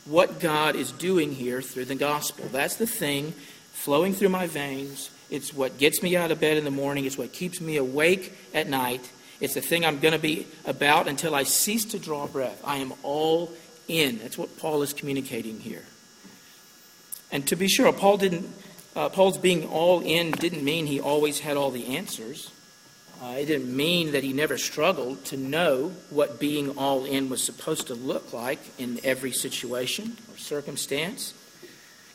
what 0.03 0.39
God 0.39 0.75
is 0.75 0.91
doing 0.91 1.31
here 1.31 1.61
through 1.61 1.85
the 1.85 1.95
gospel. 1.95 2.45
That's 2.51 2.75
the 2.75 2.87
thing 2.87 3.33
flowing 3.71 4.13
through 4.13 4.29
my 4.29 4.47
veins. 4.47 5.09
It's 5.29 5.53
what 5.53 5.77
gets 5.77 6.03
me 6.03 6.15
out 6.15 6.31
of 6.31 6.39
bed 6.39 6.57
in 6.57 6.63
the 6.63 6.71
morning, 6.71 7.05
it's 7.05 7.17
what 7.17 7.33
keeps 7.33 7.59
me 7.59 7.77
awake 7.77 8.33
at 8.53 8.67
night. 8.67 9.09
It's 9.41 9.55
the 9.55 9.61
thing 9.61 9.85
I'm 9.85 9.99
going 9.99 10.13
to 10.13 10.19
be 10.19 10.47
about 10.65 11.07
until 11.07 11.35
I 11.35 11.43
cease 11.43 11.85
to 11.85 11.99
draw 11.99 12.25
breath. 12.25 12.61
I 12.63 12.77
am 12.77 12.93
all 13.03 13.51
in. 13.87 14.19
That's 14.19 14.37
what 14.37 14.57
Paul 14.57 14.81
is 14.81 14.93
communicating 14.93 15.59
here. 15.59 15.83
And 17.31 17.45
to 17.47 17.55
be 17.55 17.67
sure, 17.67 17.91
Paul 17.91 18.17
didn't. 18.17 18.47
Uh, 18.95 19.09
Paul's 19.09 19.37
being 19.37 19.67
all 19.67 19.99
in 19.99 20.31
didn't 20.31 20.63
mean 20.63 20.85
he 20.85 21.01
always 21.01 21.39
had 21.39 21.57
all 21.57 21.69
the 21.69 21.97
answers. 21.97 22.49
Uh, 23.21 23.35
it 23.39 23.45
didn't 23.45 23.75
mean 23.75 24.11
that 24.11 24.23
he 24.23 24.33
never 24.33 24.57
struggled 24.57 25.23
to 25.25 25.37
know 25.37 25.91
what 26.09 26.39
being 26.39 26.77
all 26.77 27.05
in 27.05 27.29
was 27.29 27.43
supposed 27.43 27.87
to 27.87 27.95
look 27.95 28.33
like 28.33 28.59
in 28.77 28.99
every 29.03 29.31
situation 29.31 30.17
or 30.31 30.37
circumstance. 30.37 31.33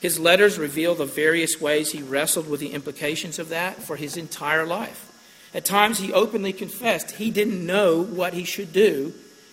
His 0.01 0.19
letters 0.19 0.59
reveal 0.59 0.95
the 0.95 1.05
various 1.05 1.61
ways 1.61 1.93
he 1.93 2.03
wrestled 2.03 2.49
with 2.49 2.61
the 2.61 2.73
implications 2.73 3.39
of 3.39 3.51
that 3.51 3.83
for 3.83 3.97
his 3.97 4.17
entire 4.17 4.67
life. 4.67 5.07
At 5.53 5.65
times, 5.65 5.99
he 5.99 6.13
openly 6.13 6.53
confessed 6.53 7.13
he 7.13 7.31
didn't 7.31 7.65
know 7.65 8.03
what 8.03 8.33
he 8.33 8.45
should 8.45 8.73
do 8.73 9.13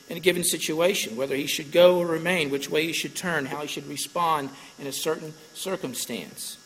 in 0.10 0.16
a 0.16 0.22
given 0.22 0.44
situation, 0.44 1.18
whether 1.18 1.36
he 1.36 1.48
should 1.48 1.72
go 1.72 2.00
or 2.00 2.06
remain, 2.06 2.50
which 2.50 2.70
way 2.70 2.86
he 2.86 2.94
should 2.94 3.16
turn, 3.16 3.46
how 3.46 3.62
he 3.62 3.68
should 3.68 3.88
respond 3.88 4.50
in 4.80 4.88
a 4.88 4.92
certain 4.92 5.34
circumstance. 5.54 6.58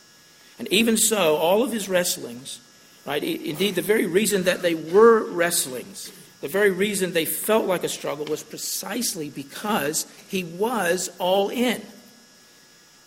And 0.59 0.67
even 0.67 0.95
so, 0.95 1.37
all 1.37 1.63
of 1.63 1.71
his 1.71 1.89
wrestlings, 1.89 2.59
right, 3.05 3.23
indeed, 3.23 3.73
the 3.73 3.81
very 3.81 4.05
reason 4.05 4.43
that 4.43 4.61
they 4.61 4.75
were 4.75 5.23
wrestlings, 5.23 6.11
the 6.41 6.47
very 6.47 6.69
reason 6.69 7.13
they 7.13 7.25
felt 7.25 7.65
like 7.65 7.83
a 7.83 7.89
struggle 7.89 8.25
was 8.25 8.43
precisely 8.43 9.29
because 9.29 10.05
he 10.27 10.43
was 10.43 11.09
all 11.17 11.49
in. 11.49 11.81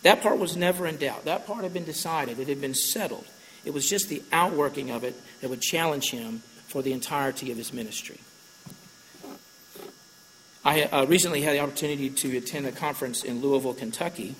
That 0.05 0.23
part 0.23 0.39
was 0.39 0.57
never 0.57 0.87
in 0.87 0.99
doubt. 0.99 1.25
That 1.25 1.47
part 1.47 1.65
had 1.65 1.73
been 1.75 1.85
decided, 1.85 2.39
it 2.39 2.49
had 2.49 2.61
been 2.61 2.75
settled. 2.75 3.27
It 3.65 3.73
was 3.73 3.89
just 3.89 4.09
the 4.09 4.23
outworking 4.31 4.91
of 4.91 5.03
it 5.03 5.15
that 5.41 5.49
would 5.49 5.63
challenge 5.63 6.11
him 6.11 6.43
for 6.69 6.83
the 6.83 6.93
entirety 6.93 7.51
of 7.51 7.57
his 7.57 7.73
ministry. 7.73 8.21
I 10.63 10.83
uh, 10.83 11.07
recently 11.07 11.43
had 11.43 11.55
the 11.55 11.61
opportunity 11.61 12.11
to 12.11 12.37
attend 12.37 12.67
a 12.67 12.73
conference 12.73 13.25
in 13.25 13.41
Louisville, 13.41 13.75
Kentucky, 13.75 14.35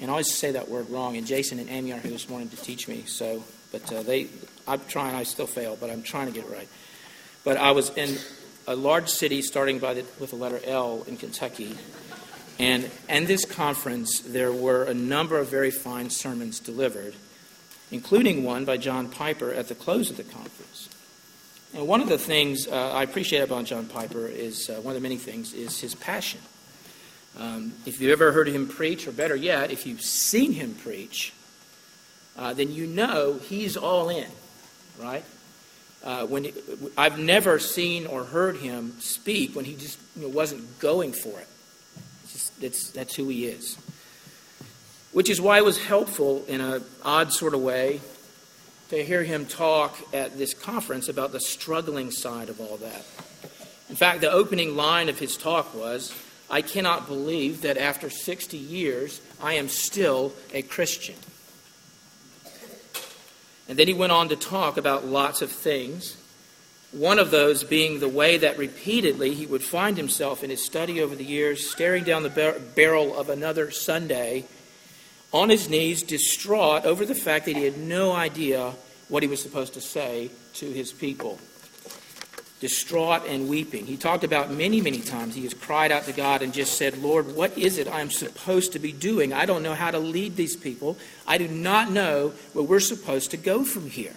and 0.00 0.10
I 0.10 0.12
always 0.12 0.32
say 0.32 0.52
that 0.52 0.68
word 0.68 0.90
wrong. 0.90 1.16
And 1.16 1.26
Jason 1.26 1.58
and 1.58 1.68
Amy 1.68 1.92
are 1.92 1.98
here 1.98 2.10
this 2.10 2.28
morning 2.28 2.48
to 2.48 2.56
teach 2.56 2.88
me. 2.88 3.04
So, 3.06 3.44
but 3.70 3.90
uh, 3.92 4.02
they, 4.02 4.28
I'm 4.66 4.80
trying. 4.88 5.14
I 5.14 5.22
still 5.22 5.46
fail, 5.46 5.76
but 5.78 5.90
I'm 5.90 6.02
trying 6.02 6.26
to 6.26 6.32
get 6.32 6.44
it 6.44 6.50
right. 6.50 6.68
But 7.44 7.56
I 7.56 7.72
was 7.72 7.90
in 7.90 8.16
a 8.66 8.74
large 8.74 9.08
city 9.08 9.42
starting 9.42 9.78
by 9.78 9.94
the, 9.94 10.04
with 10.18 10.30
the 10.30 10.36
letter 10.36 10.60
L 10.64 11.04
in 11.06 11.16
Kentucky, 11.16 11.76
And 12.62 12.88
in 13.08 13.24
this 13.24 13.44
conference, 13.44 14.20
there 14.20 14.52
were 14.52 14.84
a 14.84 14.94
number 14.94 15.36
of 15.36 15.48
very 15.48 15.72
fine 15.72 16.10
sermons 16.10 16.60
delivered, 16.60 17.12
including 17.90 18.44
one 18.44 18.64
by 18.64 18.76
John 18.76 19.08
Piper 19.08 19.52
at 19.52 19.66
the 19.66 19.74
close 19.74 20.10
of 20.10 20.16
the 20.16 20.22
conference. 20.22 20.88
And 21.74 21.88
one 21.88 22.00
of 22.00 22.08
the 22.08 22.18
things 22.18 22.68
uh, 22.68 22.92
I 22.92 23.02
appreciate 23.02 23.40
about 23.40 23.64
John 23.64 23.86
Piper 23.86 24.28
is 24.28 24.70
uh, 24.70 24.74
one 24.74 24.94
of 24.94 25.02
the 25.02 25.04
many 25.04 25.16
things 25.16 25.52
is 25.52 25.80
his 25.80 25.96
passion. 25.96 26.38
Um, 27.36 27.72
if 27.84 28.00
you've 28.00 28.12
ever 28.12 28.30
heard 28.30 28.46
him 28.46 28.68
preach, 28.68 29.08
or 29.08 29.12
better 29.12 29.34
yet, 29.34 29.72
if 29.72 29.84
you've 29.84 30.00
seen 30.00 30.52
him 30.52 30.76
preach, 30.76 31.32
uh, 32.38 32.54
then 32.54 32.70
you 32.70 32.86
know 32.86 33.40
he's 33.42 33.76
all 33.76 34.08
in, 34.08 34.30
right? 35.00 35.24
Uh, 36.04 36.26
when 36.26 36.52
I've 36.96 37.18
never 37.18 37.58
seen 37.58 38.06
or 38.06 38.22
heard 38.22 38.58
him 38.58 39.00
speak 39.00 39.56
when 39.56 39.64
he 39.64 39.74
just 39.74 39.98
you 40.14 40.22
know, 40.22 40.28
wasn't 40.28 40.78
going 40.78 41.10
for 41.12 41.40
it. 41.40 41.48
That's, 42.60 42.90
that's 42.90 43.14
who 43.14 43.28
he 43.28 43.46
is. 43.46 43.76
Which 45.12 45.28
is 45.28 45.40
why 45.40 45.58
it 45.58 45.64
was 45.64 45.82
helpful 45.82 46.44
in 46.46 46.60
an 46.60 46.82
odd 47.04 47.32
sort 47.32 47.54
of 47.54 47.60
way 47.60 48.00
to 48.88 49.02
hear 49.04 49.24
him 49.24 49.46
talk 49.46 49.96
at 50.12 50.36
this 50.36 50.54
conference 50.54 51.08
about 51.08 51.32
the 51.32 51.40
struggling 51.40 52.10
side 52.10 52.48
of 52.48 52.60
all 52.60 52.76
that. 52.78 53.04
In 53.88 53.96
fact, 53.96 54.20
the 54.20 54.30
opening 54.30 54.76
line 54.76 55.08
of 55.08 55.18
his 55.18 55.36
talk 55.36 55.74
was 55.74 56.14
I 56.50 56.60
cannot 56.60 57.06
believe 57.06 57.62
that 57.62 57.78
after 57.78 58.10
60 58.10 58.56
years 58.56 59.20
I 59.42 59.54
am 59.54 59.68
still 59.68 60.34
a 60.52 60.62
Christian. 60.62 61.14
And 63.68 63.78
then 63.78 63.88
he 63.88 63.94
went 63.94 64.12
on 64.12 64.28
to 64.28 64.36
talk 64.36 64.76
about 64.76 65.06
lots 65.06 65.40
of 65.40 65.50
things. 65.50 66.21
One 66.92 67.18
of 67.18 67.30
those 67.30 67.64
being 67.64 68.00
the 68.00 68.08
way 68.08 68.36
that 68.38 68.58
repeatedly 68.58 69.34
he 69.34 69.46
would 69.46 69.62
find 69.62 69.96
himself 69.96 70.44
in 70.44 70.50
his 70.50 70.64
study 70.64 71.00
over 71.00 71.14
the 71.14 71.24
years, 71.24 71.68
staring 71.68 72.04
down 72.04 72.22
the 72.22 72.30
bar- 72.30 72.58
barrel 72.74 73.18
of 73.18 73.30
another 73.30 73.70
Sunday, 73.70 74.44
on 75.32 75.48
his 75.48 75.68
knees, 75.70 76.02
distraught 76.02 76.84
over 76.84 77.06
the 77.06 77.14
fact 77.14 77.46
that 77.46 77.56
he 77.56 77.64
had 77.64 77.78
no 77.78 78.12
idea 78.12 78.74
what 79.08 79.22
he 79.22 79.28
was 79.28 79.42
supposed 79.42 79.74
to 79.74 79.80
say 79.80 80.30
to 80.54 80.70
his 80.70 80.92
people 80.92 81.38
distraught 82.62 83.26
and 83.26 83.48
weeping. 83.48 83.86
He 83.86 83.96
talked 83.96 84.22
about 84.22 84.52
many, 84.52 84.80
many 84.80 85.00
times 85.00 85.34
he 85.34 85.42
has 85.42 85.52
cried 85.52 85.90
out 85.90 86.04
to 86.04 86.12
God 86.12 86.42
and 86.42 86.54
just 86.54 86.78
said, 86.78 86.96
Lord, 86.96 87.34
what 87.34 87.58
is 87.58 87.76
it 87.76 87.88
I'm 87.88 88.08
supposed 88.08 88.74
to 88.74 88.78
be 88.78 88.92
doing? 88.92 89.32
I 89.32 89.46
don't 89.46 89.64
know 89.64 89.74
how 89.74 89.90
to 89.90 89.98
lead 89.98 90.36
these 90.36 90.54
people. 90.54 90.96
I 91.26 91.38
do 91.38 91.48
not 91.48 91.90
know 91.90 92.34
where 92.52 92.64
we're 92.64 92.78
supposed 92.78 93.32
to 93.32 93.36
go 93.36 93.64
from 93.64 93.90
here. 93.90 94.14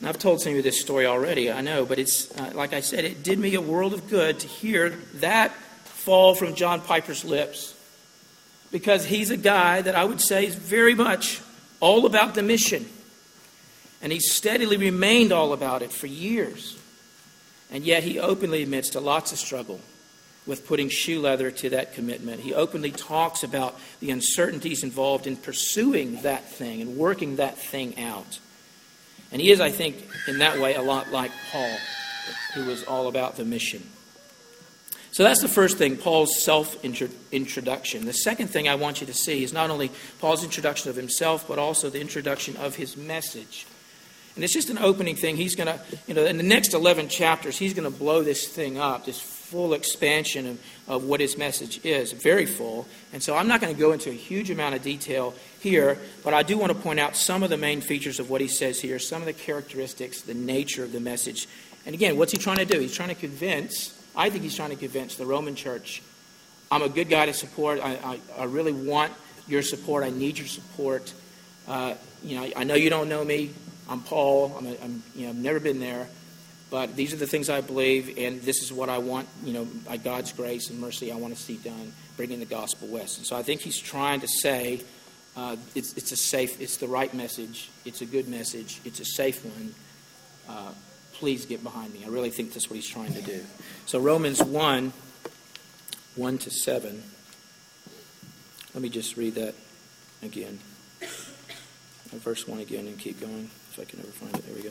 And 0.00 0.08
I've 0.08 0.18
told 0.18 0.40
some 0.40 0.50
of 0.50 0.56
you 0.56 0.62
this 0.62 0.80
story 0.80 1.06
already, 1.06 1.50
I 1.50 1.60
know, 1.60 1.84
but 1.84 1.98
it's, 1.98 2.30
uh, 2.38 2.52
like 2.54 2.72
I 2.72 2.80
said, 2.80 3.04
it 3.04 3.22
did 3.22 3.38
me 3.38 3.54
a 3.54 3.60
world 3.60 3.94
of 3.94 4.08
good 4.08 4.38
to 4.40 4.46
hear 4.46 4.90
that 5.14 5.52
fall 5.84 6.34
from 6.34 6.54
John 6.54 6.80
Piper's 6.80 7.24
lips. 7.24 7.74
Because 8.70 9.04
he's 9.04 9.30
a 9.30 9.36
guy 9.36 9.82
that 9.82 9.94
I 9.94 10.04
would 10.04 10.20
say 10.20 10.46
is 10.46 10.54
very 10.54 10.94
much 10.94 11.40
all 11.80 12.06
about 12.06 12.34
the 12.34 12.42
mission. 12.42 12.86
And 14.00 14.12
he 14.12 14.20
steadily 14.20 14.76
remained 14.76 15.32
all 15.32 15.52
about 15.52 15.82
it 15.82 15.90
for 15.90 16.06
years. 16.06 16.78
And 17.70 17.84
yet 17.84 18.04
he 18.04 18.18
openly 18.18 18.62
admits 18.62 18.90
to 18.90 19.00
lots 19.00 19.32
of 19.32 19.38
struggle 19.38 19.80
with 20.46 20.66
putting 20.66 20.88
shoe 20.88 21.20
leather 21.20 21.50
to 21.50 21.70
that 21.70 21.92
commitment. 21.92 22.40
He 22.40 22.54
openly 22.54 22.90
talks 22.90 23.42
about 23.42 23.78
the 24.00 24.10
uncertainties 24.10 24.82
involved 24.82 25.26
in 25.26 25.36
pursuing 25.36 26.22
that 26.22 26.48
thing 26.48 26.80
and 26.80 26.96
working 26.96 27.36
that 27.36 27.58
thing 27.58 27.98
out. 27.98 28.38
And 29.30 29.40
he 29.40 29.50
is, 29.50 29.60
I 29.60 29.70
think, 29.70 30.08
in 30.26 30.38
that 30.38 30.58
way, 30.58 30.74
a 30.74 30.82
lot 30.82 31.10
like 31.10 31.30
Paul, 31.50 31.76
who 32.54 32.64
was 32.64 32.84
all 32.84 33.08
about 33.08 33.36
the 33.36 33.44
mission. 33.44 33.82
So 35.10 35.22
that's 35.22 35.40
the 35.42 35.48
first 35.48 35.78
thing, 35.78 35.96
Paul's 35.96 36.38
self 36.40 36.82
introduction. 36.84 38.06
The 38.06 38.12
second 38.12 38.48
thing 38.48 38.68
I 38.68 38.76
want 38.76 39.00
you 39.00 39.06
to 39.06 39.14
see 39.14 39.42
is 39.42 39.52
not 39.52 39.70
only 39.70 39.90
Paul's 40.20 40.44
introduction 40.44 40.90
of 40.90 40.96
himself, 40.96 41.46
but 41.48 41.58
also 41.58 41.90
the 41.90 42.00
introduction 42.00 42.56
of 42.56 42.76
his 42.76 42.96
message. 42.96 43.66
And 44.34 44.44
it's 44.44 44.52
just 44.52 44.70
an 44.70 44.78
opening 44.78 45.16
thing. 45.16 45.36
He's 45.36 45.56
going 45.56 45.66
to, 45.66 45.80
you 46.06 46.14
know, 46.14 46.24
in 46.24 46.36
the 46.36 46.44
next 46.44 46.72
11 46.72 47.08
chapters, 47.08 47.58
he's 47.58 47.74
going 47.74 47.90
to 47.90 47.98
blow 47.98 48.22
this 48.22 48.46
thing 48.46 48.78
up, 48.78 49.06
this 49.06 49.18
full 49.50 49.72
expansion 49.74 50.46
of, 50.46 50.60
of 50.86 51.04
what 51.04 51.20
his 51.20 51.36
message 51.38 51.80
is, 51.84 52.12
very 52.12 52.46
full. 52.46 52.86
And 53.12 53.22
so 53.22 53.36
I'm 53.36 53.48
not 53.48 53.60
going 53.60 53.74
to 53.74 53.80
go 53.80 53.92
into 53.92 54.10
a 54.10 54.14
huge 54.14 54.50
amount 54.50 54.74
of 54.74 54.82
detail 54.82 55.34
here, 55.60 55.98
but 56.24 56.34
I 56.34 56.42
do 56.42 56.58
want 56.58 56.72
to 56.72 56.78
point 56.78 57.00
out 57.00 57.16
some 57.16 57.42
of 57.42 57.50
the 57.50 57.56
main 57.56 57.80
features 57.80 58.20
of 58.20 58.30
what 58.30 58.40
he 58.40 58.48
says 58.48 58.80
here, 58.80 58.98
some 58.98 59.22
of 59.22 59.26
the 59.26 59.32
characteristics, 59.32 60.22
the 60.22 60.34
nature 60.34 60.84
of 60.84 60.92
the 60.92 61.00
message. 61.00 61.48
And 61.86 61.94
again, 61.94 62.16
what's 62.16 62.32
he 62.32 62.38
trying 62.38 62.58
to 62.58 62.64
do? 62.64 62.78
He's 62.78 62.94
trying 62.94 63.08
to 63.08 63.14
convince, 63.14 63.98
I 64.14 64.30
think 64.30 64.42
he's 64.42 64.56
trying 64.56 64.70
to 64.70 64.76
convince 64.76 65.16
the 65.16 65.26
Roman 65.26 65.54
church 65.54 66.02
I'm 66.70 66.82
a 66.82 66.88
good 66.88 67.08
guy 67.08 67.26
to 67.26 67.32
support. 67.32 67.80
I, 67.80 67.94
I, 68.36 68.42
I 68.42 68.44
really 68.44 68.72
want 68.72 69.12
your 69.46 69.62
support. 69.62 70.04
I 70.04 70.10
need 70.10 70.38
your 70.38 70.46
support. 70.46 71.12
Uh, 71.66 71.94
you 72.22 72.38
know, 72.38 72.50
I 72.56 72.64
know 72.64 72.74
you 72.74 72.90
don't 72.90 73.08
know 73.08 73.24
me. 73.24 73.50
I'm 73.88 74.02
Paul. 74.02 74.54
I'm, 74.58 74.66
a, 74.66 74.76
I'm 74.82 75.02
you 75.14 75.24
know, 75.24 75.30
I've 75.30 75.36
never 75.36 75.60
been 75.60 75.80
there, 75.80 76.08
but 76.70 76.96
these 76.96 77.12
are 77.14 77.16
the 77.16 77.26
things 77.26 77.48
I 77.48 77.60
believe, 77.60 78.18
and 78.18 78.42
this 78.42 78.62
is 78.62 78.72
what 78.72 78.88
I 78.88 78.98
want. 78.98 79.28
You 79.42 79.52
know, 79.54 79.64
by 79.64 79.96
God's 79.96 80.32
grace 80.32 80.68
and 80.70 80.78
mercy, 80.78 81.10
I 81.10 81.16
want 81.16 81.34
to 81.34 81.40
see 81.40 81.56
done, 81.56 81.92
bringing 82.16 82.40
the 82.40 82.46
gospel 82.46 82.88
west. 82.88 83.18
And 83.18 83.26
so 83.26 83.36
I 83.36 83.42
think 83.42 83.60
he's 83.60 83.78
trying 83.78 84.20
to 84.20 84.28
say 84.28 84.82
uh, 85.36 85.56
it's, 85.74 85.96
it's 85.96 86.12
a 86.12 86.16
safe, 86.16 86.60
it's 86.60 86.76
the 86.76 86.88
right 86.88 87.12
message. 87.14 87.70
It's 87.84 88.02
a 88.02 88.06
good 88.06 88.28
message. 88.28 88.80
It's 88.84 89.00
a 89.00 89.04
safe 89.04 89.44
one. 89.44 89.74
Uh, 90.48 90.72
please 91.14 91.46
get 91.46 91.62
behind 91.62 91.92
me. 91.94 92.04
I 92.04 92.08
really 92.08 92.30
think 92.30 92.52
that's 92.52 92.68
what 92.68 92.76
he's 92.76 92.88
trying 92.88 93.14
to 93.14 93.22
do. 93.22 93.44
So 93.86 93.98
Romans 93.98 94.42
1, 94.42 94.92
1 96.16 96.38
to 96.38 96.50
7. 96.50 97.02
Let 98.74 98.82
me 98.82 98.88
just 98.88 99.16
read 99.16 99.36
that 99.36 99.54
again. 100.22 100.58
Verse 102.10 102.46
1 102.46 102.58
again 102.60 102.86
and 102.86 102.98
keep 102.98 103.20
going 103.20 103.50
if 103.70 103.78
I 103.80 103.84
can 103.84 104.00
ever 104.00 104.08
find 104.08 104.34
it. 104.34 104.46
There 104.46 104.54
we 104.54 104.62
go. 104.62 104.70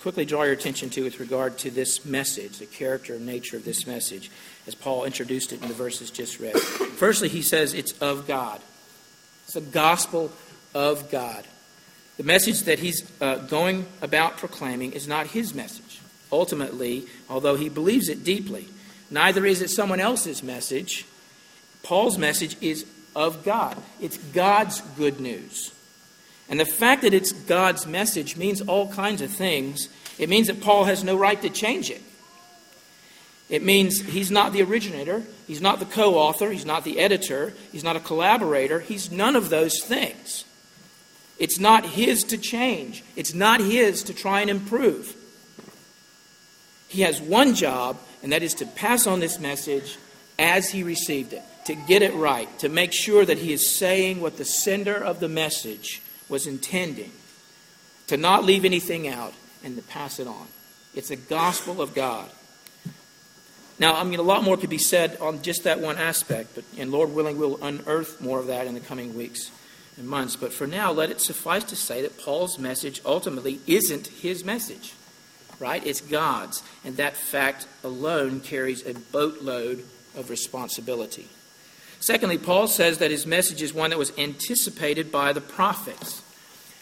quickly 0.00 0.24
draw 0.24 0.44
your 0.44 0.52
attention 0.52 0.90
to 0.90 1.02
with 1.02 1.20
regard 1.20 1.58
to 1.58 1.70
this 1.70 2.04
message, 2.04 2.58
the 2.58 2.66
character 2.66 3.14
and 3.14 3.26
nature 3.26 3.56
of 3.56 3.64
this 3.64 3.86
message, 3.86 4.30
as 4.66 4.74
Paul 4.74 5.04
introduced 5.04 5.52
it 5.52 5.60
in 5.62 5.68
the 5.68 5.74
verses 5.74 6.10
just 6.10 6.38
read. 6.38 6.56
Firstly, 6.58 7.28
he 7.28 7.42
says 7.42 7.74
it's 7.74 7.92
of 7.98 8.26
God. 8.26 8.60
It's 9.44 9.54
the 9.54 9.60
gospel 9.60 10.30
of 10.74 11.10
God. 11.10 11.44
The 12.16 12.24
message 12.24 12.62
that 12.64 12.78
he's 12.78 13.10
uh, 13.20 13.36
going 13.36 13.86
about 14.02 14.36
proclaiming 14.38 14.92
is 14.92 15.06
not 15.06 15.28
his 15.28 15.54
message. 15.54 16.00
Ultimately, 16.30 17.06
although 17.28 17.56
he 17.56 17.68
believes 17.68 18.08
it 18.08 18.24
deeply, 18.24 18.66
neither 19.10 19.46
is 19.46 19.62
it 19.62 19.70
someone 19.70 20.00
else's 20.00 20.42
message. 20.42 21.06
Paul's 21.82 22.18
message 22.18 22.56
is 22.60 22.84
of 23.16 23.44
God. 23.44 23.76
It's 24.00 24.18
God's 24.18 24.80
good 24.96 25.20
news. 25.20 25.72
And 26.48 26.58
the 26.58 26.66
fact 26.66 27.02
that 27.02 27.12
it's 27.12 27.32
God's 27.32 27.86
message 27.86 28.36
means 28.36 28.60
all 28.62 28.90
kinds 28.92 29.20
of 29.20 29.30
things. 29.30 29.88
It 30.18 30.28
means 30.28 30.46
that 30.46 30.60
Paul 30.60 30.84
has 30.84 31.04
no 31.04 31.16
right 31.16 31.40
to 31.42 31.50
change 31.50 31.90
it. 31.90 32.02
It 33.48 33.62
means 33.62 34.00
he's 34.00 34.30
not 34.30 34.52
the 34.52 34.62
originator, 34.62 35.22
he's 35.46 35.62
not 35.62 35.78
the 35.78 35.86
co 35.86 36.16
author, 36.16 36.50
he's 36.50 36.66
not 36.66 36.84
the 36.84 36.98
editor, 36.98 37.54
he's 37.72 37.84
not 37.84 37.96
a 37.96 38.00
collaborator, 38.00 38.80
he's 38.80 39.10
none 39.10 39.36
of 39.36 39.48
those 39.48 39.80
things. 39.82 40.44
It's 41.38 41.58
not 41.58 41.86
his 41.86 42.24
to 42.24 42.36
change, 42.36 43.02
it's 43.16 43.32
not 43.32 43.60
his 43.60 44.02
to 44.04 44.14
try 44.14 44.42
and 44.42 44.50
improve. 44.50 45.14
He 46.88 47.02
has 47.02 47.20
one 47.20 47.54
job, 47.54 47.98
and 48.22 48.32
that 48.32 48.42
is 48.42 48.54
to 48.54 48.66
pass 48.66 49.06
on 49.06 49.20
this 49.20 49.38
message 49.38 49.98
as 50.38 50.70
he 50.70 50.82
received 50.82 51.32
it, 51.32 51.42
to 51.66 51.74
get 51.74 52.02
it 52.02 52.14
right, 52.14 52.58
to 52.58 52.68
make 52.68 52.92
sure 52.92 53.24
that 53.24 53.38
he 53.38 53.52
is 53.52 53.70
saying 53.70 54.20
what 54.20 54.36
the 54.36 54.44
sender 54.44 54.96
of 54.96 55.20
the 55.20 55.28
message 55.28 56.02
was 56.28 56.46
intending, 56.46 57.12
to 58.06 58.16
not 58.16 58.44
leave 58.44 58.64
anything 58.64 59.08
out, 59.08 59.34
and 59.64 59.76
to 59.76 59.82
pass 59.82 60.18
it 60.18 60.26
on. 60.26 60.46
It's 60.94 61.08
the 61.08 61.16
gospel 61.16 61.80
of 61.80 61.94
God. 61.94 62.30
Now, 63.78 63.94
I 63.94 64.04
mean, 64.04 64.18
a 64.18 64.22
lot 64.22 64.42
more 64.42 64.56
could 64.56 64.70
be 64.70 64.78
said 64.78 65.16
on 65.18 65.42
just 65.42 65.64
that 65.64 65.80
one 65.80 65.98
aspect, 65.98 66.54
but, 66.54 66.64
and 66.76 66.90
Lord 66.90 67.12
willing, 67.12 67.38
we'll 67.38 67.62
unearth 67.62 68.20
more 68.20 68.40
of 68.40 68.48
that 68.48 68.66
in 68.66 68.74
the 68.74 68.80
coming 68.80 69.16
weeks 69.16 69.50
and 69.96 70.08
months. 70.08 70.34
But 70.34 70.52
for 70.52 70.66
now, 70.66 70.90
let 70.90 71.10
it 71.10 71.20
suffice 71.20 71.64
to 71.64 71.76
say 71.76 72.02
that 72.02 72.18
Paul's 72.18 72.58
message 72.58 73.00
ultimately 73.04 73.60
isn't 73.66 74.08
his 74.08 74.44
message, 74.44 74.94
right? 75.60 75.84
It's 75.86 76.00
God's. 76.00 76.62
And 76.84 76.96
that 76.96 77.16
fact 77.16 77.68
alone 77.84 78.40
carries 78.40 78.84
a 78.84 78.94
boatload 78.94 79.84
of 80.16 80.30
responsibility. 80.30 81.28
Secondly, 82.00 82.38
Paul 82.38 82.68
says 82.68 82.98
that 82.98 83.10
his 83.10 83.26
message 83.26 83.62
is 83.62 83.74
one 83.74 83.90
that 83.90 83.98
was 83.98 84.16
anticipated 84.16 85.10
by 85.10 85.32
the 85.32 85.40
prophets. 85.40 86.22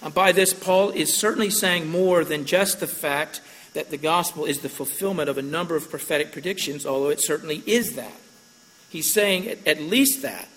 And 0.02 0.12
by 0.12 0.32
this, 0.32 0.52
Paul 0.52 0.90
is 0.90 1.16
certainly 1.16 1.50
saying 1.50 1.88
more 1.88 2.25
than 2.25 2.44
just 2.44 2.80
the 2.80 2.87
fact 2.87 3.40
that 3.73 3.90
the 3.90 3.96
gospel 3.96 4.44
is 4.44 4.61
the 4.61 4.68
fulfillment 4.68 5.28
of 5.28 5.38
a 5.38 5.42
number 5.42 5.76
of 5.76 5.90
prophetic 5.90 6.32
predictions, 6.32 6.87
although 6.87 7.11
it 7.11 7.23
certainly 7.23 7.62
is 7.66 7.94
that. 7.96 8.14
He's 8.88 9.12
saying 9.12 9.58
at 9.66 9.80
least 9.80 10.23
that, 10.23 10.49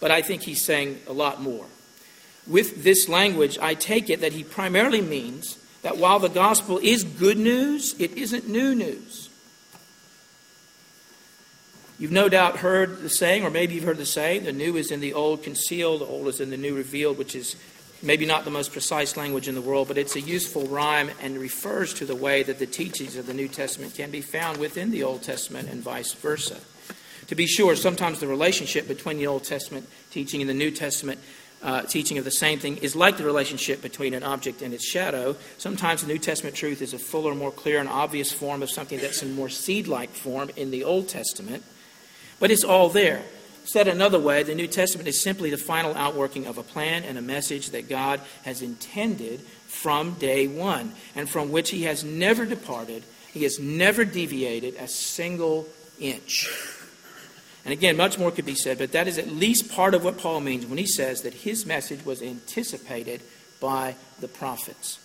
but 0.00 0.10
I 0.10 0.22
think 0.22 0.42
he's 0.42 0.62
saying 0.62 1.00
a 1.06 1.12
lot 1.12 1.40
more. 1.40 1.66
With 2.46 2.84
this 2.84 3.08
language, 3.08 3.58
I 3.58 3.74
take 3.74 4.10
it 4.10 4.20
that 4.20 4.34
he 4.34 4.44
primarily 4.44 5.00
means 5.00 5.58
that 5.82 5.96
while 5.96 6.18
the 6.18 6.28
gospel 6.28 6.78
is 6.82 7.04
good 7.04 7.38
news, 7.38 7.94
it 7.98 8.12
isn't 8.12 8.48
new 8.48 8.74
news. 8.74 9.23
You've 12.04 12.12
no 12.12 12.28
doubt 12.28 12.58
heard 12.58 13.00
the 13.00 13.08
saying, 13.08 13.46
or 13.46 13.50
maybe 13.50 13.72
you've 13.72 13.84
heard 13.84 13.96
the 13.96 14.04
saying, 14.04 14.44
the 14.44 14.52
new 14.52 14.76
is 14.76 14.90
in 14.90 15.00
the 15.00 15.14
old 15.14 15.42
concealed, 15.42 16.02
the 16.02 16.04
old 16.04 16.28
is 16.28 16.38
in 16.38 16.50
the 16.50 16.58
new 16.58 16.76
revealed, 16.76 17.16
which 17.16 17.34
is 17.34 17.56
maybe 18.02 18.26
not 18.26 18.44
the 18.44 18.50
most 18.50 18.72
precise 18.72 19.16
language 19.16 19.48
in 19.48 19.54
the 19.54 19.62
world, 19.62 19.88
but 19.88 19.96
it's 19.96 20.14
a 20.14 20.20
useful 20.20 20.66
rhyme 20.66 21.10
and 21.22 21.38
refers 21.38 21.94
to 21.94 22.04
the 22.04 22.14
way 22.14 22.42
that 22.42 22.58
the 22.58 22.66
teachings 22.66 23.16
of 23.16 23.26
the 23.26 23.32
New 23.32 23.48
Testament 23.48 23.94
can 23.94 24.10
be 24.10 24.20
found 24.20 24.58
within 24.58 24.90
the 24.90 25.02
Old 25.02 25.22
Testament 25.22 25.70
and 25.70 25.80
vice 25.80 26.12
versa. 26.12 26.60
To 27.28 27.34
be 27.34 27.46
sure, 27.46 27.74
sometimes 27.74 28.20
the 28.20 28.26
relationship 28.26 28.86
between 28.86 29.16
the 29.16 29.26
Old 29.26 29.44
Testament 29.44 29.88
teaching 30.10 30.42
and 30.42 30.50
the 30.50 30.52
New 30.52 30.72
Testament 30.72 31.18
uh, 31.62 31.84
teaching 31.84 32.18
of 32.18 32.26
the 32.26 32.30
same 32.30 32.58
thing 32.58 32.76
is 32.76 32.94
like 32.94 33.16
the 33.16 33.24
relationship 33.24 33.80
between 33.80 34.12
an 34.12 34.24
object 34.24 34.60
and 34.60 34.74
its 34.74 34.86
shadow. 34.86 35.36
Sometimes 35.56 36.02
the 36.02 36.08
New 36.08 36.18
Testament 36.18 36.54
truth 36.54 36.82
is 36.82 36.92
a 36.92 36.98
fuller, 36.98 37.34
more 37.34 37.50
clear, 37.50 37.80
and 37.80 37.88
obvious 37.88 38.30
form 38.30 38.62
of 38.62 38.68
something 38.68 38.98
that's 38.98 39.22
in 39.22 39.34
more 39.34 39.48
seed 39.48 39.88
like 39.88 40.10
form 40.10 40.50
in 40.54 40.70
the 40.70 40.84
Old 40.84 41.08
Testament. 41.08 41.64
But 42.44 42.50
it's 42.50 42.62
all 42.62 42.90
there. 42.90 43.22
Said 43.64 43.88
another 43.88 44.20
way, 44.20 44.42
the 44.42 44.54
New 44.54 44.66
Testament 44.66 45.08
is 45.08 45.18
simply 45.18 45.48
the 45.48 45.56
final 45.56 45.94
outworking 45.94 46.46
of 46.46 46.58
a 46.58 46.62
plan 46.62 47.02
and 47.02 47.16
a 47.16 47.22
message 47.22 47.70
that 47.70 47.88
God 47.88 48.20
has 48.42 48.60
intended 48.60 49.40
from 49.40 50.12
day 50.16 50.46
one, 50.46 50.92
and 51.16 51.26
from 51.26 51.50
which 51.50 51.70
He 51.70 51.84
has 51.84 52.04
never 52.04 52.44
departed. 52.44 53.02
He 53.32 53.44
has 53.44 53.58
never 53.58 54.04
deviated 54.04 54.74
a 54.74 54.86
single 54.88 55.66
inch. 55.98 56.46
And 57.64 57.72
again, 57.72 57.96
much 57.96 58.18
more 58.18 58.30
could 58.30 58.44
be 58.44 58.54
said, 58.54 58.76
but 58.76 58.92
that 58.92 59.08
is 59.08 59.16
at 59.16 59.28
least 59.28 59.72
part 59.72 59.94
of 59.94 60.04
what 60.04 60.18
Paul 60.18 60.40
means 60.40 60.66
when 60.66 60.76
he 60.76 60.86
says 60.86 61.22
that 61.22 61.32
his 61.32 61.64
message 61.64 62.04
was 62.04 62.20
anticipated 62.20 63.22
by 63.58 63.94
the 64.20 64.28
prophets. 64.28 64.98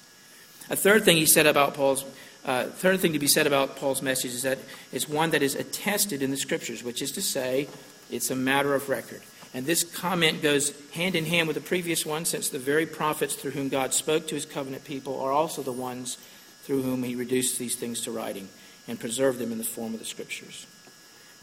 A 0.70 0.76
third 0.76 1.06
thing 1.06 1.16
he 1.16 1.26
said 1.26 1.48
about 1.48 1.74
Paul's 1.74 2.04
uh, 2.46 2.66
third 2.66 3.00
thing 3.00 3.14
to 3.14 3.20
be 3.20 3.28
said 3.28 3.48
about 3.48 3.76
Paul's 3.76 4.02
message 4.02 4.32
is 4.32 4.44
that 4.44 4.60
it's 4.92 5.10
one 5.10 5.32
that 5.32 5.44
is 5.44 5.56
attested 5.56 6.22
in 6.22 6.32
the 6.32 6.38
scriptures, 6.38 6.84
which 6.84 7.02
is 7.02 7.12
to 7.12 7.22
say, 7.22 7.68
it's 8.10 8.32
a 8.32 8.36
matter 8.36 8.74
of 8.74 8.90
record. 8.90 9.22
And 9.54 9.66
this 9.66 9.84
comment 9.84 10.42
goes 10.42 10.74
hand 10.92 11.16
in 11.16 11.26
hand 11.26 11.48
with 11.48 11.56
the 11.56 11.62
previous 11.62 12.06
one, 12.06 12.26
since 12.26 12.50
the 12.50 12.60
very 12.60 12.86
prophets 12.86 13.36
through 13.36 13.52
whom 13.52 13.70
God 13.70 13.94
spoke 13.94 14.28
to 14.28 14.36
his 14.36 14.46
covenant 14.46 14.84
people 14.84 15.20
are 15.20 15.32
also 15.32 15.64
the 15.64 15.72
ones 15.72 16.18
through 16.64 16.84
whom 16.84 17.04
he 17.04 17.16
reduced 17.16 17.58
these 17.58 17.76
things 17.76 18.02
to 18.02 18.12
writing 18.12 18.48
and 18.88 19.00
preserved 19.00 19.40
them 19.40 19.52
in 19.52 19.58
the 19.58 19.64
form 19.64 19.94
of 19.94 20.00
the 20.00 20.06
scriptures. 20.06 20.68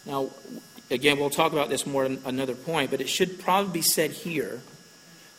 Now, 0.05 0.31
again, 0.91 1.19
we'll 1.19 1.31
talk 1.31 1.53
about 1.53 1.69
this 1.69 1.87
more 1.87 2.05
in 2.05 2.21
another 2.25 2.55
point, 2.55 2.91
but 2.91 3.01
it 3.01 3.09
should 3.09 3.41
probably 3.41 3.73
be 3.73 3.83
said 3.83 4.13
here 4.13 4.61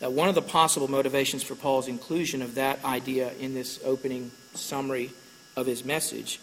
that 0.00 0.12
one 0.12 0.28
of 0.28 0.34
the 0.34 0.42
possible 0.42 0.88
motivations 0.88 1.42
for 1.42 1.54
Paul's 1.54 1.88
inclusion 1.88 2.42
of 2.42 2.54
that 2.54 2.84
idea 2.84 3.32
in 3.40 3.54
this 3.54 3.80
opening 3.84 4.30
summary 4.54 5.10
of 5.58 5.66
his 5.66 5.84
message, 5.84 6.40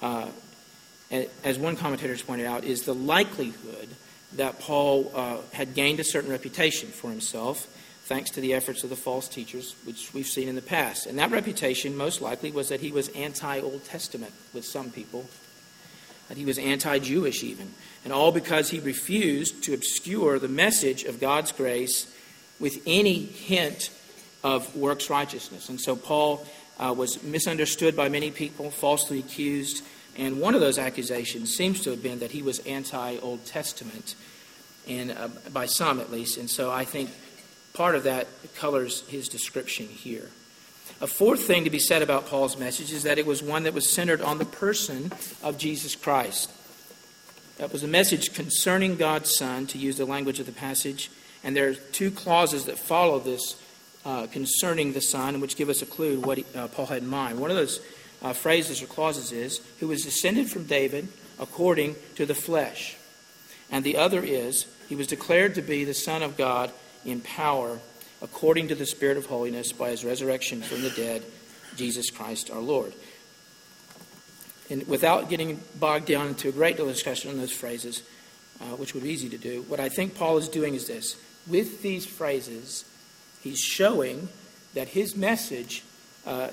uh, 0.00 0.28
as 1.44 1.58
one 1.58 1.76
commentator 1.76 2.12
has 2.12 2.22
pointed 2.22 2.46
out, 2.46 2.64
is 2.64 2.82
the 2.82 2.94
likelihood 2.94 3.88
that 4.34 4.60
Paul 4.60 5.10
uh, 5.14 5.38
had 5.52 5.74
gained 5.74 6.00
a 6.00 6.04
certain 6.04 6.30
reputation 6.30 6.88
for 6.88 7.10
himself 7.10 7.66
thanks 8.04 8.30
to 8.30 8.40
the 8.40 8.54
efforts 8.54 8.84
of 8.84 8.90
the 8.90 8.96
false 8.96 9.28
teachers, 9.28 9.74
which 9.84 10.14
we've 10.14 10.26
seen 10.26 10.48
in 10.48 10.54
the 10.54 10.62
past. 10.62 11.06
And 11.06 11.18
that 11.18 11.32
reputation, 11.32 11.96
most 11.96 12.20
likely, 12.20 12.52
was 12.52 12.68
that 12.68 12.80
he 12.80 12.92
was 12.92 13.08
anti 13.10 13.60
Old 13.60 13.84
Testament 13.84 14.32
with 14.54 14.64
some 14.64 14.90
people, 14.90 15.26
that 16.28 16.36
he 16.36 16.44
was 16.44 16.58
anti 16.58 16.98
Jewish 17.00 17.42
even. 17.42 17.74
And 18.04 18.12
all 18.12 18.30
because 18.30 18.70
he 18.70 18.78
refused 18.78 19.64
to 19.64 19.74
obscure 19.74 20.38
the 20.38 20.48
message 20.48 21.02
of 21.02 21.20
God's 21.20 21.50
grace 21.50 22.12
with 22.60 22.80
any 22.86 23.24
hint 23.24 23.90
of 24.44 24.76
works 24.76 25.10
righteousness. 25.10 25.68
And 25.68 25.80
so 25.80 25.96
Paul 25.96 26.46
uh, 26.78 26.94
was 26.96 27.22
misunderstood 27.22 27.96
by 27.96 28.08
many 28.08 28.30
people, 28.30 28.70
falsely 28.70 29.18
accused, 29.18 29.82
and 30.16 30.40
one 30.40 30.54
of 30.54 30.60
those 30.60 30.78
accusations 30.78 31.54
seems 31.54 31.82
to 31.82 31.90
have 31.90 32.02
been 32.02 32.20
that 32.20 32.32
he 32.32 32.42
was 32.42 32.58
anti 32.60 33.18
Old 33.18 33.44
Testament, 33.44 34.14
and 34.88 35.12
uh, 35.12 35.28
by 35.52 35.66
some 35.66 36.00
at 36.00 36.10
least. 36.10 36.38
And 36.38 36.48
so 36.48 36.70
I 36.70 36.84
think 36.84 37.10
part 37.74 37.94
of 37.94 38.04
that 38.04 38.26
colors 38.54 39.06
his 39.08 39.28
description 39.28 39.86
here. 39.86 40.30
A 41.00 41.06
fourth 41.06 41.42
thing 41.42 41.64
to 41.64 41.70
be 41.70 41.78
said 41.78 42.00
about 42.00 42.26
Paul's 42.26 42.56
message 42.56 42.92
is 42.92 43.02
that 43.02 43.18
it 43.18 43.26
was 43.26 43.42
one 43.42 43.64
that 43.64 43.74
was 43.74 43.90
centered 43.90 44.22
on 44.22 44.38
the 44.38 44.46
person 44.46 45.12
of 45.42 45.58
Jesus 45.58 45.94
Christ. 45.94 46.50
That 47.58 47.72
was 47.72 47.82
a 47.82 47.88
message 47.88 48.32
concerning 48.32 48.96
God's 48.96 49.34
Son, 49.34 49.66
to 49.68 49.78
use 49.78 49.98
the 49.98 50.06
language 50.06 50.40
of 50.40 50.46
the 50.46 50.52
passage. 50.52 51.10
And 51.44 51.54
there 51.54 51.68
are 51.68 51.74
two 51.74 52.10
clauses 52.10 52.64
that 52.64 52.78
follow 52.78 53.18
this 53.18 53.56
uh, 54.06 54.28
concerning 54.28 54.92
the 54.92 55.00
Son, 55.00 55.40
which 55.40 55.56
give 55.56 55.68
us 55.68 55.82
a 55.82 55.86
clue 55.86 56.20
what 56.20 56.38
he, 56.38 56.44
uh, 56.54 56.68
Paul 56.68 56.86
had 56.86 57.02
in 57.02 57.08
mind. 57.08 57.40
One 57.40 57.50
of 57.50 57.56
those 57.56 57.80
uh, 58.22 58.32
phrases 58.32 58.80
or 58.80 58.86
clauses 58.86 59.32
is, 59.32 59.60
who 59.80 59.88
was 59.88 60.04
descended 60.04 60.48
from 60.48 60.64
David 60.64 61.08
according 61.40 61.96
to 62.14 62.24
the 62.24 62.34
flesh. 62.34 62.96
And 63.68 63.84
the 63.84 63.96
other 63.96 64.22
is, 64.22 64.66
he 64.88 64.94
was 64.94 65.08
declared 65.08 65.56
to 65.56 65.62
be 65.62 65.82
the 65.82 65.92
Son 65.92 66.22
of 66.22 66.36
God 66.36 66.70
in 67.04 67.20
power 67.20 67.80
according 68.22 68.68
to 68.68 68.76
the 68.76 68.86
Spirit 68.86 69.16
of 69.16 69.26
holiness 69.26 69.72
by 69.72 69.90
his 69.90 70.04
resurrection 70.04 70.62
from 70.62 70.82
the 70.82 70.90
dead, 70.90 71.24
Jesus 71.74 72.08
Christ 72.08 72.48
our 72.50 72.60
Lord. 72.60 72.94
And 74.70 74.86
without 74.86 75.28
getting 75.28 75.60
bogged 75.80 76.06
down 76.06 76.28
into 76.28 76.48
a 76.48 76.52
great 76.52 76.76
deal 76.76 76.88
of 76.88 76.94
discussion 76.94 77.30
on 77.32 77.38
those 77.38 77.52
phrases, 77.52 78.04
uh, 78.60 78.76
which 78.76 78.94
would 78.94 79.02
be 79.02 79.10
easy 79.10 79.28
to 79.30 79.38
do, 79.38 79.62
what 79.62 79.80
I 79.80 79.88
think 79.88 80.14
Paul 80.14 80.38
is 80.38 80.48
doing 80.48 80.74
is 80.74 80.86
this. 80.86 81.16
With 81.46 81.82
these 81.82 82.06
phrases, 82.06 82.84
he's 83.46 83.60
showing 83.60 84.28
that 84.74 84.88
his 84.88 85.16
message 85.16 85.82
uh, 86.26 86.48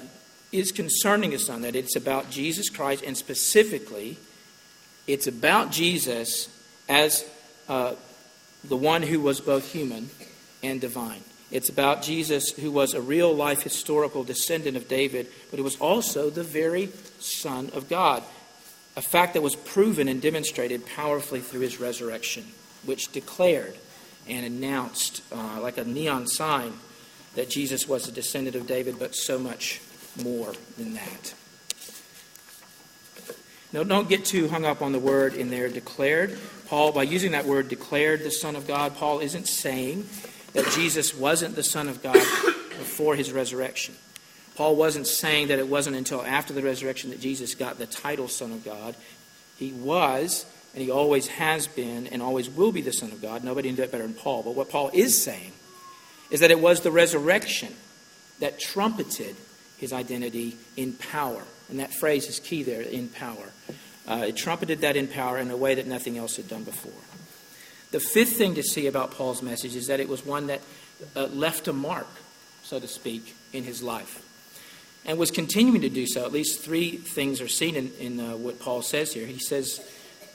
is 0.52 0.72
concerning 0.72 1.32
his 1.32 1.46
son, 1.46 1.62
that 1.64 1.76
it's 1.76 1.96
about 1.96 2.30
Jesus 2.30 2.70
Christ, 2.70 3.04
and 3.06 3.18
specifically, 3.18 4.18
it's 5.08 5.28
about 5.28 5.72
Jesus 5.72 6.48
as 6.88 7.26
uh, 7.68 7.96
the 8.64 8.78
one 8.78 9.02
who 9.02 9.20
was 9.20 9.42
both 9.42 9.72
human 9.72 10.10
and 10.62 10.80
divine. 10.80 11.22
It's 11.52 11.70
about 11.70 12.02
Jesus 12.02 12.52
who 12.52 12.72
was 12.72 12.94
a 12.94 13.02
real 13.02 13.34
life 13.34 13.64
historical 13.64 14.24
descendant 14.24 14.78
of 14.78 14.88
David, 14.88 15.28
but 15.50 15.58
who 15.58 15.64
was 15.64 15.78
also 15.78 16.30
the 16.30 16.44
very 16.44 16.90
Son 17.20 17.70
of 17.74 17.90
God. 17.90 18.24
A 18.96 19.02
fact 19.02 19.34
that 19.34 19.42
was 19.42 19.56
proven 19.56 20.08
and 20.08 20.22
demonstrated 20.22 20.86
powerfully 20.86 21.42
through 21.42 21.62
his 21.62 21.80
resurrection, 21.80 22.46
which 22.86 23.12
declared 23.12 23.76
and 24.28 24.46
announced, 24.46 25.22
uh, 25.32 25.60
like 25.62 25.78
a 25.78 25.84
neon 25.84 26.28
sign, 26.28 26.74
that 27.36 27.50
Jesus 27.50 27.88
was 27.88 28.08
a 28.08 28.12
descendant 28.12 28.56
of 28.56 28.68
David, 28.68 29.00
but 29.00 29.16
so 29.16 29.40
much 29.40 29.82
more 30.22 30.54
than 30.78 30.94
that. 30.94 31.34
Now, 33.72 33.84
don't 33.84 34.08
get 34.08 34.24
too 34.24 34.50
hung 34.50 34.66
up 34.66 34.84
on 34.84 34.92
the 34.92 35.00
word 35.00 35.34
in 35.34 35.50
there, 35.50 35.68
declared. 35.68 36.38
Paul, 36.68 36.92
by 36.92 37.04
using 37.04 37.32
that 37.32 37.46
word, 37.46 37.70
declared 37.70 38.24
the 38.24 38.30
Son 38.30 38.56
of 38.56 38.68
God, 38.68 38.96
Paul 38.96 39.20
isn't 39.20 39.48
saying 39.48 40.08
that 40.54 40.72
Jesus 40.74 41.16
wasn't 41.16 41.56
the 41.56 41.64
Son 41.64 41.90
of 41.90 42.04
God 42.04 42.14
before 42.14 43.16
his 43.16 43.32
resurrection. 43.32 43.96
Paul 44.56 44.76
wasn't 44.76 45.08
saying 45.08 45.48
that 45.48 45.58
it 45.58 45.68
wasn't 45.68 45.96
until 45.96 46.22
after 46.22 46.54
the 46.54 46.62
resurrection 46.62 47.10
that 47.10 47.20
Jesus 47.20 47.56
got 47.56 47.80
the 47.80 47.88
title 47.88 48.28
Son 48.28 48.52
of 48.52 48.64
God. 48.64 48.96
He 49.58 49.72
was, 49.72 50.46
and 50.74 50.82
he 50.82 50.90
always 50.90 51.28
has 51.28 51.68
been, 51.68 52.08
and 52.08 52.22
always 52.22 52.50
will 52.50 52.72
be 52.72 52.82
the 52.82 52.94
Son 52.94 53.12
of 53.12 53.22
God. 53.22 53.44
Nobody 53.44 53.70
knew 53.70 53.78
that 53.78 53.92
better 53.92 54.04
than 54.04 54.16
Paul. 54.16 54.44
But 54.44 54.56
what 54.56 54.70
Paul 54.70 54.90
is 54.94 55.22
saying 55.22 55.52
is 56.32 56.40
that 56.40 56.52
it 56.52 56.60
was 56.60 56.82
the 56.82 56.92
resurrection 56.92 57.74
that 58.40 58.60
trumpeted 58.60 59.36
his 59.78 59.94
identity 59.94 60.58
in 60.76 60.94
power. 60.94 61.44
And 61.70 61.80
that 61.80 61.94
phrase 61.94 62.28
is 62.28 62.40
key 62.40 62.64
there 62.64 62.82
in 62.82 63.08
power. 63.10 63.52
Uh, 64.08 64.26
it 64.28 64.36
trumpeted 64.36 64.82
that 64.82 64.96
in 64.96 65.08
power 65.08 65.38
in 65.38 65.52
a 65.52 65.58
way 65.58 65.76
that 65.76 65.88
nothing 65.88 66.18
else 66.18 66.38
had 66.38 66.48
done 66.48 66.64
before. 66.64 66.92
The 67.92 68.00
fifth 68.00 68.38
thing 68.38 68.56
to 68.56 68.64
see 68.64 68.88
about 68.88 69.12
Paul's 69.12 69.44
message 69.44 69.76
is 69.76 69.88
that 69.88 70.00
it 70.00 70.10
was 70.10 70.26
one 70.26 70.48
that 70.48 70.62
uh, 71.16 71.28
left 71.28 71.68
a 71.68 71.74
mark, 71.74 72.08
so 72.64 72.80
to 72.80 72.88
speak, 72.88 73.36
in 73.54 73.64
his 73.64 73.84
life 73.84 74.24
and 75.06 75.18
was 75.18 75.32
continuing 75.32 75.82
to 75.82 75.90
do 75.90 76.08
so. 76.08 76.26
At 76.26 76.32
least 76.32 76.62
three 76.62 76.92
things 76.92 77.42
are 77.42 77.48
seen 77.48 77.76
in, 77.76 77.92
in 78.00 78.20
uh, 78.20 78.38
what 78.38 78.60
Paul 78.60 78.82
says 78.82 79.14
here. 79.14 79.26
He 79.26 79.40
says, 79.40 79.82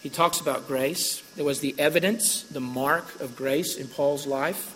he 0.01 0.09
talks 0.09 0.41
about 0.41 0.69
grace. 0.69 1.23
There 1.37 1.45
was 1.45 1.61
the 1.61 1.75
evidence, 1.79 2.43
the 2.43 2.61
mark 2.61 3.21
of 3.21 3.37
grace 3.37 3.77
in 3.77 3.89
Paul's 3.89 4.27
life, 4.27 4.75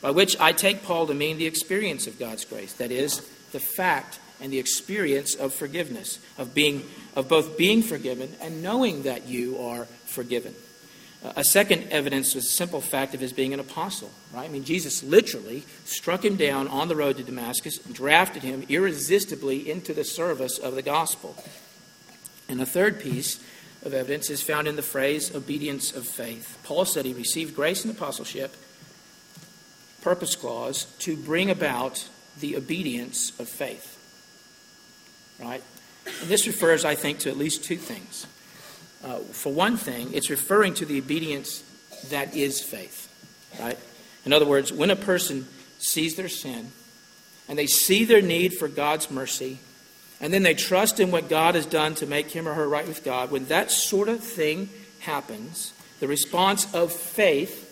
by 0.00 0.10
which 0.10 0.38
I 0.38 0.52
take 0.52 0.82
Paul 0.82 1.06
to 1.06 1.14
mean 1.14 1.38
the 1.38 1.46
experience 1.46 2.06
of 2.06 2.18
God's 2.18 2.44
grace. 2.44 2.72
That 2.74 2.90
is, 2.90 3.20
the 3.52 3.60
fact 3.60 4.18
and 4.40 4.52
the 4.52 4.58
experience 4.58 5.34
of 5.34 5.54
forgiveness, 5.54 6.18
of 6.36 6.54
being 6.54 6.84
of 7.14 7.28
both 7.28 7.56
being 7.56 7.82
forgiven 7.82 8.34
and 8.42 8.62
knowing 8.62 9.02
that 9.04 9.26
you 9.26 9.58
are 9.58 9.86
forgiven. 10.04 10.54
A 11.34 11.42
second 11.42 11.88
evidence 11.90 12.34
was 12.34 12.44
the 12.44 12.50
simple 12.50 12.80
fact 12.80 13.14
of 13.14 13.20
his 13.20 13.32
being 13.32 13.54
an 13.54 13.58
apostle, 13.58 14.10
right? 14.32 14.44
I 14.44 14.52
mean, 14.52 14.64
Jesus 14.64 15.02
literally 15.02 15.64
struck 15.84 16.24
him 16.24 16.36
down 16.36 16.68
on 16.68 16.88
the 16.88 16.94
road 16.94 17.16
to 17.16 17.24
Damascus, 17.24 17.84
and 17.84 17.94
drafted 17.94 18.42
him 18.42 18.64
irresistibly 18.68 19.68
into 19.68 19.94
the 19.94 20.04
service 20.04 20.58
of 20.58 20.74
the 20.74 20.82
gospel. 20.82 21.34
And 22.48 22.60
a 22.60 22.66
third 22.66 23.00
piece 23.00 23.40
of 23.86 23.94
evidence 23.94 24.28
is 24.28 24.42
found 24.42 24.66
in 24.66 24.76
the 24.76 24.82
phrase 24.82 25.34
obedience 25.34 25.94
of 25.94 26.06
faith. 26.06 26.58
Paul 26.64 26.84
said 26.84 27.04
he 27.04 27.14
received 27.14 27.54
grace 27.54 27.84
and 27.84 27.94
apostleship, 27.94 28.54
purpose 30.02 30.34
clause, 30.34 30.86
to 30.98 31.16
bring 31.16 31.50
about 31.50 32.08
the 32.40 32.56
obedience 32.56 33.32
of 33.38 33.48
faith. 33.48 33.92
Right? 35.40 35.62
And 36.20 36.28
this 36.28 36.46
refers, 36.46 36.84
I 36.84 36.96
think, 36.96 37.20
to 37.20 37.30
at 37.30 37.38
least 37.38 37.64
two 37.64 37.76
things. 37.76 38.26
Uh, 39.04 39.18
for 39.18 39.52
one 39.52 39.76
thing, 39.76 40.12
it's 40.12 40.30
referring 40.30 40.74
to 40.74 40.84
the 40.84 40.98
obedience 40.98 41.62
that 42.08 42.34
is 42.36 42.60
faith, 42.60 43.08
right? 43.60 43.78
In 44.24 44.32
other 44.32 44.46
words, 44.46 44.72
when 44.72 44.90
a 44.90 44.96
person 44.96 45.46
sees 45.78 46.16
their 46.16 46.28
sin 46.28 46.72
and 47.48 47.58
they 47.58 47.66
see 47.66 48.04
their 48.04 48.22
need 48.22 48.54
for 48.54 48.68
God's 48.68 49.10
mercy, 49.10 49.58
and 50.20 50.32
then 50.32 50.42
they 50.42 50.54
trust 50.54 51.00
in 51.00 51.10
what 51.10 51.28
God 51.28 51.54
has 51.54 51.66
done 51.66 51.94
to 51.96 52.06
make 52.06 52.30
him 52.30 52.48
or 52.48 52.54
her 52.54 52.68
right 52.68 52.86
with 52.86 53.04
God, 53.04 53.30
when 53.30 53.46
that 53.46 53.70
sort 53.70 54.08
of 54.08 54.20
thing 54.20 54.70
happens, 55.00 55.72
the 56.00 56.08
response 56.08 56.72
of 56.74 56.92
faith 56.92 57.62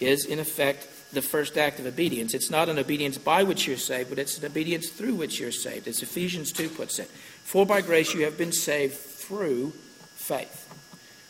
is, 0.00 0.24
in 0.24 0.38
effect, 0.38 0.86
the 1.12 1.22
first 1.22 1.58
act 1.58 1.80
of 1.80 1.86
obedience. 1.86 2.34
It's 2.34 2.50
not 2.50 2.68
an 2.68 2.78
obedience 2.78 3.18
by 3.18 3.42
which 3.42 3.66
you're 3.66 3.76
saved, 3.76 4.10
but 4.10 4.18
it's 4.18 4.38
an 4.38 4.46
obedience 4.46 4.88
through 4.88 5.14
which 5.14 5.40
you're 5.40 5.52
saved, 5.52 5.88
as 5.88 6.02
Ephesians 6.02 6.52
2 6.52 6.68
puts 6.68 6.98
it. 6.98 7.08
For 7.08 7.66
by 7.66 7.80
grace 7.80 8.14
you 8.14 8.24
have 8.24 8.38
been 8.38 8.52
saved 8.52 8.94
through 8.94 9.72
faith 10.14 10.70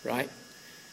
right? 0.05 0.31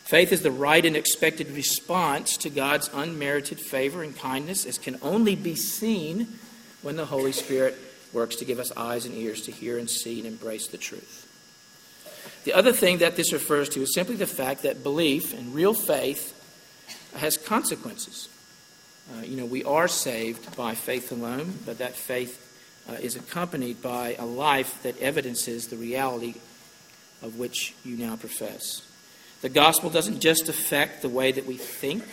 Faith 0.03 0.31
is 0.31 0.41
the 0.41 0.51
right 0.51 0.85
and 0.85 0.95
expected 0.95 1.51
response 1.51 2.37
to 2.37 2.49
God's 2.49 2.89
unmerited 2.93 3.59
favor 3.59 4.03
and 4.03 4.15
kindness, 4.15 4.65
as 4.65 4.77
can 4.77 4.97
only 5.01 5.35
be 5.35 5.55
seen 5.55 6.39
when 6.81 6.95
the 6.95 7.05
Holy 7.05 7.31
Spirit 7.31 7.77
works 8.13 8.37
to 8.37 8.45
give 8.45 8.59
us 8.59 8.71
eyes 8.75 9.05
and 9.05 9.15
ears 9.15 9.41
to 9.41 9.51
hear 9.51 9.77
and 9.77 9.89
see 9.89 10.19
and 10.19 10.27
embrace 10.27 10.67
the 10.67 10.77
truth. 10.77 11.23
The 12.43 12.53
other 12.53 12.71
thing 12.71 12.99
that 12.99 13.15
this 13.15 13.33
refers 13.33 13.69
to 13.69 13.81
is 13.81 13.93
simply 13.93 14.15
the 14.15 14.27
fact 14.27 14.63
that 14.63 14.83
belief 14.83 15.33
and 15.33 15.53
real 15.53 15.73
faith 15.73 16.33
has 17.15 17.37
consequences. 17.37 18.29
Uh, 19.11 19.21
you 19.21 19.37
know, 19.37 19.45
we 19.45 19.63
are 19.63 19.87
saved 19.87 20.55
by 20.55 20.75
faith 20.75 21.11
alone, 21.11 21.59
but 21.65 21.77
that 21.77 21.93
faith 21.95 22.43
uh, 22.89 22.93
is 22.93 23.15
accompanied 23.15 23.81
by 23.81 24.15
a 24.17 24.25
life 24.25 24.81
that 24.83 24.99
evidences 24.99 25.67
the 25.67 25.77
reality 25.77 26.35
of 27.21 27.37
which 27.37 27.73
you 27.83 27.97
now 27.97 28.15
profess. 28.15 28.81
The 29.41 29.49
gospel 29.49 29.89
doesn't 29.89 30.19
just 30.19 30.49
affect 30.49 31.01
the 31.01 31.09
way 31.09 31.31
that 31.31 31.45
we 31.45 31.57
think, 31.57 32.03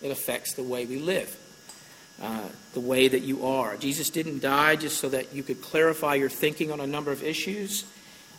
it 0.00 0.10
affects 0.10 0.54
the 0.54 0.62
way 0.62 0.86
we 0.86 0.98
live, 0.98 1.36
uh, 2.22 2.48
the 2.72 2.80
way 2.80 3.08
that 3.08 3.22
you 3.22 3.46
are. 3.46 3.76
Jesus 3.76 4.08
didn't 4.08 4.40
die 4.40 4.76
just 4.76 4.98
so 4.98 5.08
that 5.08 5.34
you 5.34 5.42
could 5.42 5.60
clarify 5.60 6.14
your 6.14 6.30
thinking 6.30 6.70
on 6.70 6.80
a 6.80 6.86
number 6.86 7.10
of 7.10 7.22
issues, 7.22 7.84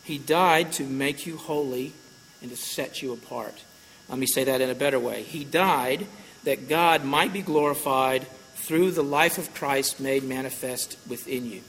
He 0.04 0.18
died 0.18 0.72
to 0.74 0.84
make 0.84 1.26
you 1.26 1.38
holy 1.38 1.94
and 2.42 2.50
to 2.50 2.58
set 2.58 3.02
you 3.02 3.14
apart. 3.14 3.64
Let 4.10 4.20
me 4.20 4.26
say 4.26 4.44
that 4.46 4.62
in 4.62 4.70
a 4.70 4.76
better 4.76 5.00
way. 5.00 5.24
He 5.24 5.44
died 5.44 6.08
that 6.44 6.70
God 6.70 7.04
might 7.04 7.34
be 7.34 7.42
glorified 7.42 8.28
through 8.56 8.92
the 8.92 9.04
life 9.04 9.38
of 9.38 9.54
Christ 9.54 10.00
made 10.00 10.24
manifest 10.24 10.98
within 11.08 11.50
you. 11.50 11.62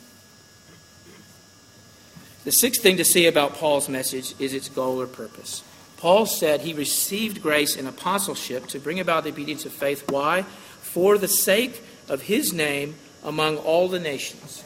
The 2.44 2.52
sixth 2.52 2.82
thing 2.82 2.98
to 2.98 3.04
see 3.04 3.26
about 3.26 3.54
Paul's 3.54 3.88
message 3.88 4.34
is 4.38 4.52
its 4.52 4.68
goal 4.68 5.00
or 5.00 5.06
purpose. 5.06 5.64
Paul 5.96 6.26
said 6.26 6.60
he 6.60 6.74
received 6.74 7.42
grace 7.42 7.76
and 7.76 7.88
apostleship 7.88 8.66
to 8.68 8.78
bring 8.78 9.00
about 9.00 9.24
the 9.24 9.30
obedience 9.30 9.64
of 9.64 9.72
faith. 9.72 10.10
Why? 10.10 10.42
For 10.42 11.16
the 11.16 11.28
sake 11.28 11.82
of 12.08 12.22
his 12.22 12.52
name 12.52 12.96
among 13.22 13.56
all 13.56 13.88
the 13.88 13.98
nations. 13.98 14.62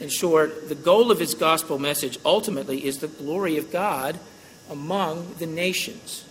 In 0.00 0.08
short, 0.08 0.68
the 0.68 0.74
goal 0.74 1.10
of 1.10 1.20
his 1.20 1.34
gospel 1.34 1.78
message 1.78 2.18
ultimately 2.24 2.84
is 2.84 2.98
the 2.98 3.08
glory 3.08 3.56
of 3.56 3.70
God 3.70 4.18
among 4.68 5.34
the 5.38 5.46
nations. 5.46 6.24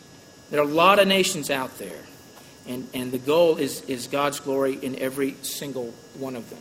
There 0.49 0.59
are 0.59 0.67
a 0.67 0.71
lot 0.71 0.99
of 0.99 1.07
nations 1.07 1.49
out 1.49 1.77
there, 1.77 2.01
and, 2.67 2.87
and 2.93 3.11
the 3.11 3.17
goal 3.17 3.57
is, 3.57 3.81
is 3.83 4.07
God's 4.07 4.39
glory 4.39 4.73
in 4.73 4.99
every 4.99 5.35
single 5.41 5.93
one 6.15 6.35
of 6.35 6.49
them. 6.49 6.59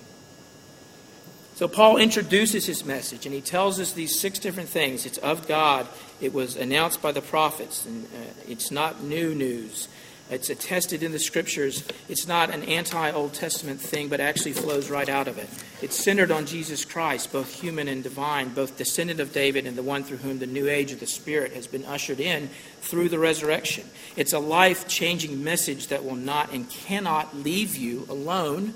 So 1.54 1.68
Paul 1.68 1.98
introduces 1.98 2.64
his 2.66 2.84
message, 2.84 3.26
and 3.26 3.34
he 3.34 3.40
tells 3.40 3.78
us 3.78 3.92
these 3.92 4.18
six 4.18 4.38
different 4.38 4.68
things. 4.68 5.04
It's 5.04 5.18
of 5.18 5.46
God. 5.46 5.86
It 6.20 6.32
was 6.32 6.56
announced 6.56 7.02
by 7.02 7.12
the 7.12 7.20
prophets, 7.20 7.84
and 7.84 8.06
uh, 8.06 8.30
it's 8.48 8.70
not 8.70 9.02
new 9.02 9.34
news. 9.34 9.88
It's 10.32 10.50
attested 10.50 11.02
in 11.02 11.12
the 11.12 11.18
scriptures. 11.18 11.84
It's 12.08 12.26
not 12.26 12.50
an 12.50 12.62
anti 12.64 13.10
Old 13.10 13.34
Testament 13.34 13.80
thing, 13.80 14.08
but 14.08 14.20
actually 14.20 14.54
flows 14.54 14.90
right 14.90 15.08
out 15.08 15.28
of 15.28 15.38
it. 15.38 15.48
It's 15.82 15.96
centered 15.96 16.30
on 16.30 16.46
Jesus 16.46 16.84
Christ, 16.84 17.32
both 17.32 17.60
human 17.60 17.88
and 17.88 18.02
divine, 18.02 18.48
both 18.50 18.76
descendant 18.76 19.20
of 19.20 19.32
David 19.32 19.66
and 19.66 19.76
the 19.76 19.82
one 19.82 20.04
through 20.04 20.18
whom 20.18 20.38
the 20.38 20.46
new 20.46 20.68
age 20.68 20.92
of 20.92 21.00
the 21.00 21.06
Spirit 21.06 21.52
has 21.52 21.66
been 21.66 21.84
ushered 21.84 22.20
in 22.20 22.48
through 22.80 23.08
the 23.08 23.18
resurrection. 23.18 23.84
It's 24.16 24.32
a 24.32 24.38
life 24.38 24.88
changing 24.88 25.44
message 25.44 25.88
that 25.88 26.04
will 26.04 26.16
not 26.16 26.52
and 26.52 26.68
cannot 26.68 27.36
leave 27.36 27.76
you 27.76 28.06
alone 28.08 28.74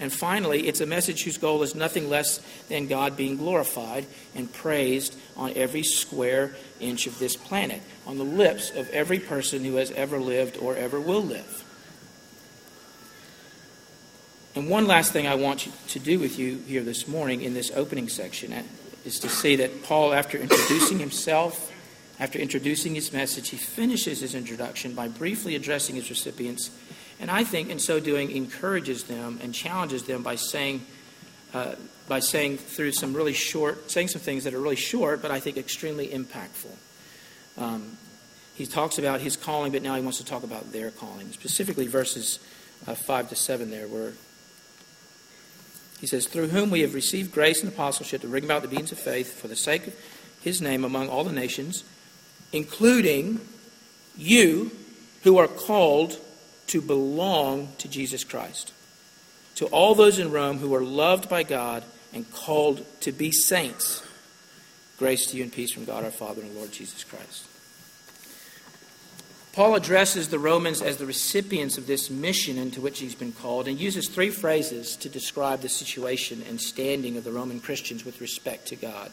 and 0.00 0.12
finally, 0.12 0.68
it's 0.68 0.80
a 0.80 0.86
message 0.86 1.24
whose 1.24 1.38
goal 1.38 1.62
is 1.62 1.74
nothing 1.74 2.08
less 2.08 2.40
than 2.68 2.86
God 2.86 3.16
being 3.16 3.36
glorified 3.36 4.06
and 4.34 4.52
praised 4.52 5.16
on 5.36 5.52
every 5.56 5.82
square 5.82 6.54
inch 6.78 7.08
of 7.08 7.18
this 7.18 7.36
planet, 7.36 7.82
on 8.08 8.18
the 8.18 8.24
lips 8.24 8.70
of 8.70 8.90
every 8.90 9.20
person 9.20 9.64
who 9.64 9.76
has 9.76 9.92
ever 9.92 10.18
lived 10.18 10.56
or 10.56 10.74
ever 10.74 10.98
will 10.98 11.22
live. 11.22 11.64
And 14.56 14.68
one 14.68 14.88
last 14.88 15.12
thing 15.12 15.28
I 15.28 15.36
want 15.36 15.68
to 15.88 15.98
do 16.00 16.18
with 16.18 16.36
you 16.36 16.58
here 16.66 16.82
this 16.82 17.06
morning 17.06 17.42
in 17.42 17.54
this 17.54 17.70
opening 17.76 18.08
section 18.08 18.52
uh, 18.52 18.64
is 19.04 19.20
to 19.20 19.28
see 19.28 19.54
that 19.56 19.84
Paul, 19.84 20.12
after 20.12 20.36
introducing 20.36 20.98
himself, 20.98 21.72
after 22.18 22.40
introducing 22.40 22.96
his 22.96 23.12
message, 23.12 23.50
he 23.50 23.56
finishes 23.56 24.20
his 24.20 24.34
introduction 24.34 24.94
by 24.94 25.06
briefly 25.06 25.54
addressing 25.54 25.94
his 25.94 26.10
recipients 26.10 26.72
and 27.20 27.30
I 27.30 27.44
think 27.44 27.70
in 27.70 27.78
so 27.78 28.00
doing 28.00 28.30
encourages 28.30 29.04
them 29.04 29.40
and 29.42 29.52
challenges 29.52 30.04
them 30.04 30.22
by 30.22 30.36
saying, 30.36 30.84
uh, 31.52 31.74
by 32.06 32.20
saying 32.20 32.58
through 32.58 32.92
some 32.92 33.12
really 33.12 33.32
short, 33.32 33.90
saying 33.90 34.08
some 34.08 34.20
things 34.20 34.44
that 34.44 34.54
are 34.54 34.60
really 34.60 34.76
short, 34.76 35.20
but 35.20 35.30
I 35.30 35.40
think 35.40 35.56
extremely 35.56 36.08
impactful. 36.08 36.70
Um, 37.58 37.98
he 38.54 38.66
talks 38.66 38.98
about 38.98 39.20
his 39.20 39.36
calling, 39.36 39.72
but 39.72 39.82
now 39.82 39.94
he 39.94 40.02
wants 40.02 40.18
to 40.18 40.24
talk 40.24 40.42
about 40.42 40.72
their 40.72 40.90
calling, 40.90 41.30
specifically 41.32 41.86
verses 41.86 42.38
uh, 42.86 42.94
5 42.94 43.28
to 43.28 43.36
7 43.36 43.70
there, 43.70 43.86
where 43.86 44.12
he 46.00 46.06
says, 46.06 46.26
Through 46.26 46.48
whom 46.48 46.70
we 46.70 46.80
have 46.80 46.94
received 46.94 47.32
grace 47.32 47.62
and 47.62 47.72
apostleship 47.72 48.22
to 48.22 48.28
bring 48.28 48.44
about 48.44 48.62
the 48.62 48.68
beings 48.68 48.92
of 48.92 48.98
faith 48.98 49.40
for 49.40 49.48
the 49.48 49.56
sake 49.56 49.86
of 49.86 49.94
his 50.40 50.62
name 50.62 50.84
among 50.84 51.08
all 51.08 51.24
the 51.24 51.32
nations, 51.32 51.84
including 52.52 53.40
you 54.16 54.70
who 55.22 55.38
are 55.38 55.48
called 55.48 56.18
to 56.68 56.80
belong 56.80 57.72
to 57.78 57.88
Jesus 57.88 58.24
Christ. 58.24 58.72
To 59.56 59.66
all 59.66 59.94
those 59.94 60.18
in 60.18 60.30
Rome 60.30 60.58
who 60.58 60.74
are 60.74 60.84
loved 60.84 61.28
by 61.28 61.42
God 61.42 61.82
and 62.12 62.30
called 62.32 62.84
to 63.00 63.12
be 63.12 63.32
saints, 63.32 64.02
grace 64.98 65.26
to 65.26 65.36
you 65.36 65.42
and 65.42 65.52
peace 65.52 65.72
from 65.72 65.84
God 65.84 66.04
our 66.04 66.10
Father 66.10 66.42
and 66.42 66.54
Lord 66.54 66.72
Jesus 66.72 67.02
Christ. 67.04 67.47
Paul 69.58 69.74
addresses 69.74 70.28
the 70.28 70.38
Romans 70.38 70.80
as 70.80 70.98
the 70.98 71.06
recipients 71.06 71.78
of 71.78 71.88
this 71.88 72.10
mission 72.10 72.58
into 72.58 72.80
which 72.80 73.00
he's 73.00 73.16
been 73.16 73.32
called 73.32 73.66
and 73.66 73.76
uses 73.76 74.06
three 74.06 74.30
phrases 74.30 74.94
to 74.98 75.08
describe 75.08 75.62
the 75.62 75.68
situation 75.68 76.44
and 76.48 76.60
standing 76.60 77.16
of 77.16 77.24
the 77.24 77.32
Roman 77.32 77.58
Christians 77.58 78.04
with 78.04 78.20
respect 78.20 78.68
to 78.68 78.76
God. 78.76 79.10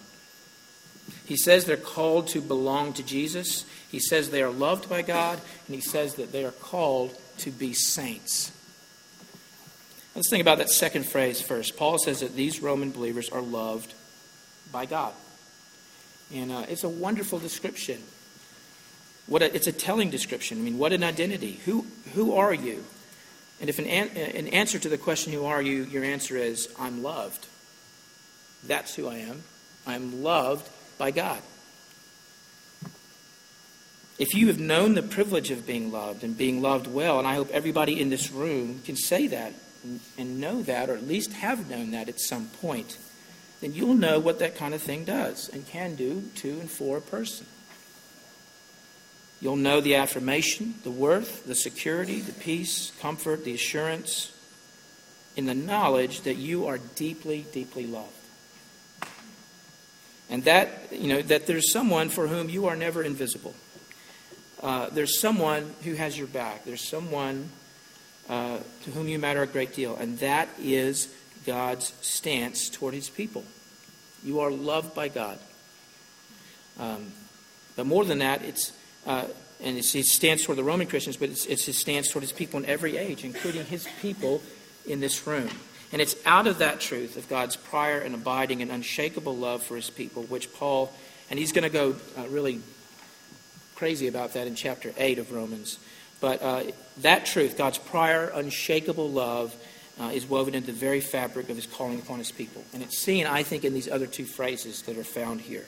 He 1.26 1.36
says 1.36 1.66
they're 1.66 1.78
called 1.78 2.28
to 2.28 2.42
belong 2.42 2.94
to 2.94 3.02
Jesus. 3.02 3.66
He 3.90 3.98
says 3.98 4.30
they 4.30 4.44
are 4.44 4.52
loved 4.52 4.88
by 4.88 5.02
God. 5.02 5.42
And 5.66 5.74
he 5.74 5.82
says 5.82 6.14
that 6.14 6.32
they 6.32 6.46
are 6.46 6.52
called 6.52 7.20
to 7.40 7.50
be 7.50 7.74
saints. 7.74 8.52
Let's 10.16 10.30
think 10.30 10.42
about 10.42 10.60
that 10.60 10.70
second 10.70 11.08
phrase 11.08 11.42
first. 11.42 11.76
Paul 11.76 11.98
says 11.98 12.20
that 12.20 12.36
these 12.36 12.62
Roman 12.62 12.92
believers 12.92 13.30
are 13.30 13.42
loved 13.42 13.96
by 14.72 14.86
God. 14.86 15.16
And 16.32 16.52
uh, 16.52 16.66
it's 16.70 16.84
a 16.84 16.90
wonderful 16.90 17.40
description 17.40 17.98
What 19.28 19.42
a, 19.42 19.54
it's 19.56 19.68
a 19.68 19.72
telling 19.72 20.10
description. 20.10 20.60
I 20.60 20.62
mean, 20.62 20.78
what 20.78 20.94
an 20.94 21.04
identity. 21.04 21.60
Who, 21.66 21.86
who 22.14 22.36
are 22.36 22.54
you? 22.54 22.86
And 23.60 23.70
if 23.70 23.80
an, 23.80 23.86
an, 23.88 24.10
an 24.10 24.48
answer 24.50 24.78
to 24.78 24.90
the 24.90 24.98
question, 24.98 25.34
who 25.34 25.46
are 25.46 25.62
you, 25.62 25.84
your 25.86 26.04
answer 26.04 26.38
is, 26.38 26.70
I'm 26.80 27.02
loved. 27.02 27.48
That's 28.66 28.96
who 28.96 29.08
I 29.08 29.18
am. 29.18 29.44
I'm 29.88 30.24
loved 30.24 30.70
by 30.98 31.12
God. 31.12 31.42
If 34.18 34.34
you 34.34 34.48
have 34.48 34.60
known 34.60 34.96
the 34.96 35.04
privilege 35.04 35.52
of 35.52 35.68
being 35.68 35.92
loved 35.92 36.24
and 36.24 36.38
being 36.38 36.62
loved 36.62 36.88
well, 36.88 37.20
and 37.20 37.28
I 37.28 37.36
hope 37.36 37.50
everybody 37.52 38.00
in 38.00 38.10
this 38.10 38.32
room 38.32 38.82
can 38.86 38.96
say 38.96 39.28
that 39.28 39.54
and 40.18 40.40
know 40.40 40.62
that, 40.64 40.90
or 40.90 40.96
at 40.96 41.08
least 41.08 41.34
have 41.34 41.70
known 41.70 41.92
that 41.92 42.10
at 42.10 42.20
some 42.20 42.48
point, 42.48 42.98
then 43.62 43.74
you'll 43.74 43.94
know 43.94 44.20
what 44.20 44.40
that 44.40 44.56
kind 44.56 44.74
of 44.74 44.82
thing 44.82 45.04
does 45.04 45.50
and 45.50 45.68
can 45.68 45.96
do 45.96 46.30
to 46.36 46.60
and 46.60 46.70
for 46.70 46.98
a 46.98 47.02
person. 47.02 47.46
You'll 49.46 49.58
know 49.58 49.80
the 49.80 49.94
affirmation, 49.94 50.74
the 50.82 50.90
worth, 50.90 51.46
the 51.46 51.54
security, 51.54 52.20
the 52.20 52.32
peace, 52.32 52.92
comfort, 53.00 53.46
the 53.46 53.54
assurance 53.54 54.36
in 55.36 55.46
the 55.46 55.54
knowledge 55.54 56.22
that 56.22 56.38
you 56.38 56.66
are 56.66 56.80
deeply, 56.96 57.46
deeply 57.52 57.86
loved. 57.86 58.10
And 60.32 60.46
that, 60.46 60.92
you 60.92 61.10
know, 61.10 61.22
that 61.22 61.46
there's 61.46 61.72
someone 61.72 62.10
for 62.10 62.26
whom 62.26 62.50
you 62.50 62.66
are 62.66 62.76
never 62.76 63.04
invisible. 63.04 63.54
Uh, 64.64 64.90
there's 64.90 65.20
someone 65.20 65.76
who 65.84 65.94
has 65.94 66.18
your 66.18 66.26
back. 66.26 66.66
There's 66.66 66.82
someone 66.82 67.50
uh, 68.28 68.58
to 68.86 68.90
whom 68.90 69.08
you 69.08 69.20
matter 69.20 69.44
a 69.44 69.48
great 69.48 69.76
deal. 69.76 69.96
And 69.96 70.18
that 70.22 70.50
is 70.60 71.08
God's 71.46 71.94
stance 72.02 72.68
toward 72.68 72.96
his 72.96 73.12
people. 73.12 73.44
You 74.24 74.40
are 74.40 74.50
loved 74.50 74.96
by 74.96 75.08
God. 75.08 75.38
Um, 76.80 77.12
but 77.76 77.86
more 77.86 78.04
than 78.06 78.18
that, 78.18 78.42
it's 78.42 78.72
uh, 79.06 79.26
and 79.64 79.78
it's 79.78 79.94
his 79.94 80.12
stance 80.12 80.44
toward 80.46 80.58
the 80.58 80.64
Roman 80.64 80.88
Christians, 80.88 81.18
but 81.18 81.30
it's, 81.30 81.46
it's 81.46 81.66
his 81.66 81.78
stance 81.78 82.10
toward 82.10 82.24
his 82.24 82.32
people 82.32 82.60
in 82.60 82.66
every 82.66 82.98
age, 82.98 83.24
including 83.24 83.66
his 83.66 83.88
people 84.02 84.42
in 84.86 85.00
this 85.00 85.26
room. 85.26 85.50
And 85.92 86.02
it's 86.02 86.16
out 86.26 86.48
of 86.48 86.58
that 86.58 86.80
truth 86.80 87.16
of 87.16 87.30
God's 87.30 87.56
prior 87.56 88.00
and 88.00 88.16
abiding 88.16 88.62
and 88.62 88.72
unshakable 88.72 89.36
love 89.36 89.64
for 89.64 89.76
his 89.76 89.90
people, 89.90 90.24
which 90.24 90.54
Paul, 90.54 90.92
and 91.30 91.40
he's 91.40 91.52
going 91.52 91.64
to 91.64 91.70
go 91.70 91.96
uh, 92.18 92.28
really 92.28 92.60
crazy 93.76 94.08
about 94.08 94.34
that 94.34 94.48
in 94.48 94.56
chapter 94.56 94.94
8 94.98 95.20
of 95.20 95.32
Romans. 95.32 95.80
But 96.20 96.42
uh, 96.42 96.64
that 96.98 97.26
truth, 97.26 97.58
God's 97.58 97.78
prior 97.78 98.32
unshakable 98.34 99.10
love, 99.10 99.56
uh, 100.00 100.12
is 100.14 100.26
woven 100.26 100.56
into 100.56 100.68
the 100.68 100.74
very 100.74 101.00
fabric 101.00 101.50
of 101.50 101.56
his 101.56 101.66
calling 101.66 102.00
upon 102.00 102.20
his 102.20 102.32
people. 102.32 102.64
And 102.74 102.84
it's 102.84 102.98
seen, 102.98 103.26
I 103.26 103.44
think, 103.44 103.64
in 103.64 103.74
these 103.74 103.90
other 103.90 104.08
two 104.08 104.26
phrases 104.26 104.82
that 104.84 104.98
are 104.98 105.04
found 105.04 105.42
here. 105.42 105.66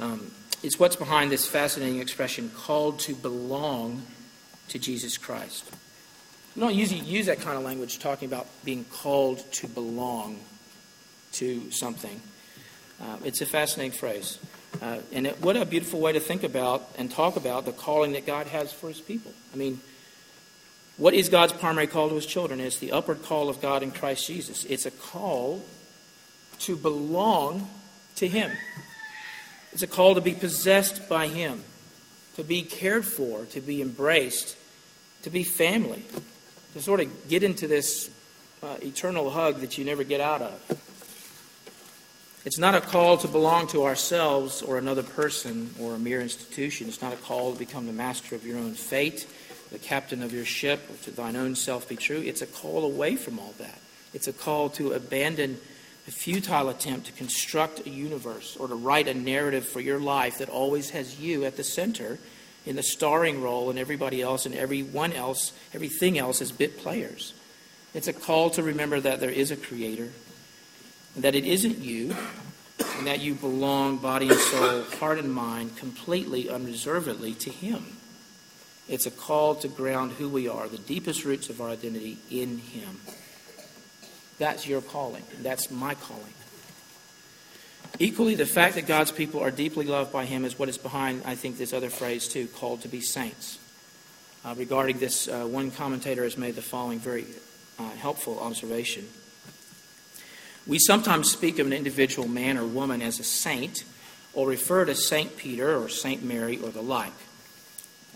Um, 0.00 0.30
it's 0.62 0.78
what's 0.78 0.96
behind 0.96 1.30
this 1.30 1.46
fascinating 1.46 2.00
expression, 2.00 2.50
called 2.50 2.98
to 3.00 3.14
belong 3.14 4.02
to 4.68 4.78
Jesus 4.78 5.18
Christ. 5.18 5.70
We 6.54 6.60
don't 6.60 6.74
usually 6.74 7.00
use 7.00 7.26
that 7.26 7.40
kind 7.40 7.56
of 7.56 7.64
language 7.64 7.98
talking 7.98 8.28
about 8.28 8.46
being 8.64 8.84
called 8.84 9.38
to 9.52 9.66
belong 9.66 10.38
to 11.32 11.70
something. 11.70 12.20
Uh, 13.00 13.16
it's 13.24 13.40
a 13.40 13.46
fascinating 13.46 13.92
phrase. 13.92 14.38
Uh, 14.80 14.98
and 15.12 15.26
it, 15.26 15.40
what 15.40 15.56
a 15.56 15.64
beautiful 15.64 16.00
way 16.00 16.12
to 16.12 16.20
think 16.20 16.44
about 16.44 16.88
and 16.96 17.10
talk 17.10 17.36
about 17.36 17.64
the 17.64 17.72
calling 17.72 18.12
that 18.12 18.26
God 18.26 18.46
has 18.46 18.72
for 18.72 18.88
his 18.88 19.00
people. 19.00 19.32
I 19.52 19.56
mean, 19.56 19.80
what 20.96 21.14
is 21.14 21.28
God's 21.28 21.52
primary 21.52 21.86
call 21.86 22.10
to 22.10 22.14
his 22.14 22.26
children? 22.26 22.60
It's 22.60 22.78
the 22.78 22.92
upward 22.92 23.22
call 23.22 23.48
of 23.48 23.60
God 23.60 23.82
in 23.82 23.90
Christ 23.90 24.26
Jesus. 24.26 24.64
It's 24.64 24.86
a 24.86 24.90
call 24.90 25.64
to 26.60 26.76
belong 26.76 27.68
to 28.16 28.28
him. 28.28 28.52
It's 29.72 29.82
a 29.82 29.86
call 29.86 30.14
to 30.14 30.20
be 30.20 30.34
possessed 30.34 31.08
by 31.08 31.28
him, 31.28 31.62
to 32.36 32.44
be 32.44 32.62
cared 32.62 33.04
for, 33.04 33.44
to 33.46 33.60
be 33.60 33.80
embraced, 33.80 34.56
to 35.22 35.30
be 35.30 35.44
family, 35.44 36.04
to 36.74 36.82
sort 36.82 37.00
of 37.00 37.28
get 37.28 37.42
into 37.42 37.66
this 37.66 38.10
uh, 38.62 38.76
eternal 38.82 39.30
hug 39.30 39.60
that 39.60 39.78
you 39.78 39.84
never 39.84 40.04
get 40.04 40.20
out 40.20 40.42
of. 40.42 40.78
It's 42.44 42.58
not 42.58 42.74
a 42.74 42.80
call 42.80 43.16
to 43.18 43.28
belong 43.28 43.68
to 43.68 43.84
ourselves 43.84 44.62
or 44.62 44.76
another 44.76 45.02
person 45.02 45.72
or 45.80 45.94
a 45.94 45.98
mere 45.98 46.20
institution. 46.20 46.88
It's 46.88 47.00
not 47.00 47.12
a 47.12 47.16
call 47.16 47.52
to 47.52 47.58
become 47.58 47.86
the 47.86 47.92
master 47.92 48.34
of 48.34 48.44
your 48.44 48.58
own 48.58 48.74
fate, 48.74 49.28
the 49.70 49.78
captain 49.78 50.22
of 50.22 50.32
your 50.32 50.44
ship, 50.44 50.80
or 50.90 50.96
to 51.04 51.12
thine 51.12 51.36
own 51.36 51.54
self 51.54 51.88
be 51.88 51.96
true. 51.96 52.20
It's 52.20 52.42
a 52.42 52.46
call 52.46 52.84
away 52.84 53.16
from 53.16 53.38
all 53.38 53.54
that. 53.58 53.78
It's 54.12 54.26
a 54.26 54.32
call 54.32 54.70
to 54.70 54.92
abandon 54.92 55.58
the 56.04 56.12
futile 56.12 56.68
attempt 56.68 57.06
to 57.06 57.12
construct 57.12 57.86
a 57.86 57.90
universe 57.90 58.56
or 58.56 58.68
to 58.68 58.74
write 58.74 59.08
a 59.08 59.14
narrative 59.14 59.66
for 59.66 59.80
your 59.80 60.00
life 60.00 60.38
that 60.38 60.48
always 60.48 60.90
has 60.90 61.20
you 61.20 61.44
at 61.44 61.56
the 61.56 61.64
center 61.64 62.18
in 62.66 62.76
the 62.76 62.82
starring 62.82 63.42
role 63.42 63.70
and 63.70 63.78
everybody 63.78 64.20
else 64.22 64.46
and 64.46 64.54
everyone 64.54 65.12
else, 65.12 65.52
everything 65.74 66.18
else 66.18 66.40
as 66.40 66.52
bit 66.52 66.78
players. 66.78 67.34
It's 67.94 68.08
a 68.08 68.12
call 68.12 68.50
to 68.50 68.62
remember 68.62 69.00
that 69.00 69.20
there 69.20 69.30
is 69.30 69.50
a 69.50 69.56
creator 69.56 70.10
that 71.16 71.34
it 71.34 71.44
isn't 71.44 71.78
you, 71.78 72.16
and 72.96 73.06
that 73.06 73.20
you 73.20 73.34
belong, 73.34 73.98
body 73.98 74.28
and 74.28 74.38
soul, 74.38 74.82
heart 74.98 75.18
and 75.18 75.32
mind, 75.32 75.76
completely, 75.76 76.48
unreservedly 76.48 77.34
to 77.34 77.50
Him. 77.50 77.98
It's 78.88 79.06
a 79.06 79.10
call 79.10 79.54
to 79.56 79.68
ground 79.68 80.12
who 80.12 80.28
we 80.28 80.48
are, 80.48 80.68
the 80.68 80.78
deepest 80.78 81.24
roots 81.24 81.50
of 81.50 81.60
our 81.60 81.68
identity 81.68 82.18
in 82.30 82.58
Him. 82.58 83.00
That's 84.42 84.66
your 84.66 84.80
calling. 84.80 85.22
That's 85.40 85.70
my 85.70 85.94
calling. 85.94 86.34
Equally, 88.00 88.34
the 88.34 88.44
fact 88.44 88.74
that 88.74 88.88
God's 88.88 89.12
people 89.12 89.38
are 89.38 89.52
deeply 89.52 89.86
loved 89.86 90.12
by 90.12 90.24
Him 90.24 90.44
is 90.44 90.58
what 90.58 90.68
is 90.68 90.78
behind, 90.78 91.22
I 91.24 91.36
think, 91.36 91.58
this 91.58 91.72
other 91.72 91.90
phrase, 91.90 92.26
too, 92.26 92.48
called 92.48 92.82
to 92.82 92.88
be 92.88 93.00
saints. 93.00 93.60
Uh, 94.44 94.56
regarding 94.58 94.98
this, 94.98 95.28
uh, 95.28 95.44
one 95.44 95.70
commentator 95.70 96.24
has 96.24 96.36
made 96.36 96.56
the 96.56 96.60
following 96.60 96.98
very 96.98 97.24
uh, 97.78 97.88
helpful 97.90 98.40
observation. 98.40 99.06
We 100.66 100.80
sometimes 100.80 101.30
speak 101.30 101.60
of 101.60 101.68
an 101.68 101.72
individual 101.72 102.26
man 102.26 102.58
or 102.58 102.66
woman 102.66 103.00
as 103.00 103.20
a 103.20 103.24
saint 103.24 103.84
or 104.34 104.48
refer 104.48 104.84
to 104.86 104.96
St. 104.96 105.36
Peter 105.36 105.80
or 105.80 105.88
St. 105.88 106.20
Mary 106.20 106.58
or 106.58 106.70
the 106.70 106.82
like. 106.82 107.12